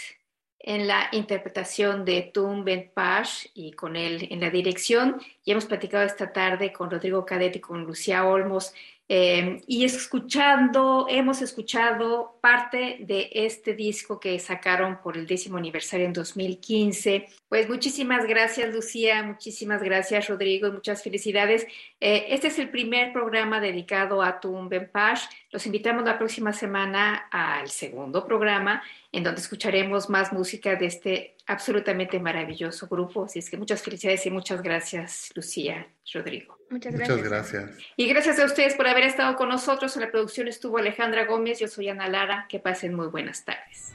en 0.58 0.88
la 0.88 1.10
interpretación 1.12 2.06
de 2.06 2.32
Tum 2.34 2.64
Ben 2.64 2.94
Pash 2.94 3.48
y 3.54 3.74
con 3.74 3.98
él 3.98 4.26
en 4.32 4.40
la 4.40 4.50
dirección. 4.50 5.22
Y 5.44 5.52
hemos 5.52 5.66
platicado 5.66 6.06
esta 6.06 6.32
tarde 6.32 6.72
con 6.72 6.90
Rodrigo 6.90 7.26
Cadet 7.26 7.58
y 7.58 7.60
con 7.60 7.84
Lucía 7.84 8.26
Olmos 8.26 8.74
Eh, 9.10 9.62
y 9.68 9.86
escuchando, 9.86 11.08
hemos 11.10 11.42
escuchado 11.42 12.38
parte 12.42 12.98
de 13.00 13.30
este 13.32 13.74
disco 13.74 14.20
que 14.20 14.38
sacaron 14.38 15.02
por 15.02 15.18
el 15.18 15.26
décimo 15.26 15.58
aniversario 15.58 16.06
en 16.06 16.14
2015. 16.14 17.28
Pues 17.48 17.70
muchísimas 17.70 18.26
gracias, 18.28 18.74
Lucía, 18.74 19.24
muchísimas 19.24 19.82
gracias, 19.82 20.28
Rodrigo, 20.28 20.68
y 20.68 20.72
muchas 20.72 21.04
felicidades. 21.04 21.66
Eh, 22.02 22.26
este 22.30 22.48
es 22.48 22.60
el 22.60 22.70
primer 22.70 23.14
programa 23.14 23.62
dedicado 23.62 24.22
a 24.22 24.42
Tumbenpash. 24.42 25.24
Los 25.52 25.66
invitamos 25.66 26.04
la 26.04 26.18
próxima 26.18 26.52
semana 26.52 27.28
al 27.32 27.70
segundo 27.70 28.26
programa, 28.26 28.84
en 29.14 29.24
donde 29.24 29.40
escucharemos 29.40 30.10
más 30.10 30.34
música 30.34 30.76
de 30.76 30.86
este 30.88 31.38
absolutamente 31.46 32.20
maravilloso 32.20 32.88
grupo. 32.88 33.24
Así 33.24 33.40
es 33.40 33.50
que 33.50 33.56
muchas 33.56 33.82
felicidades 33.82 34.26
y 34.26 34.32
muchas 34.32 34.62
gracias, 34.62 35.32
Lucía, 35.34 35.88
Rodrigo. 36.14 36.57
Muchas 36.70 36.94
gracias. 36.94 37.18
Muchas 37.18 37.32
gracias. 37.32 37.72
Y 37.96 38.08
gracias 38.08 38.40
a 38.40 38.46
ustedes 38.46 38.76
por 38.76 38.88
haber 38.88 39.04
estado 39.04 39.36
con 39.36 39.50
nosotros. 39.50 39.96
En 39.96 40.04
la 40.04 40.12
producción 40.12 40.48
estuvo 40.48 40.78
Alejandra 40.78 41.26
Gómez, 41.26 41.60
yo 41.60 41.68
soy 41.68 41.90
Ana 41.90 42.10
Lara. 42.10 42.46
Que 42.50 42.60
pasen 42.60 42.94
muy 42.94 43.08
buenas 43.08 43.46
tardes. 43.46 43.94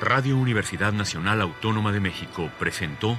Radio 0.00 0.38
Universidad 0.38 0.92
Nacional 0.92 1.40
Autónoma 1.40 1.92
de 1.92 2.00
México 2.00 2.50
presentó 2.58 3.18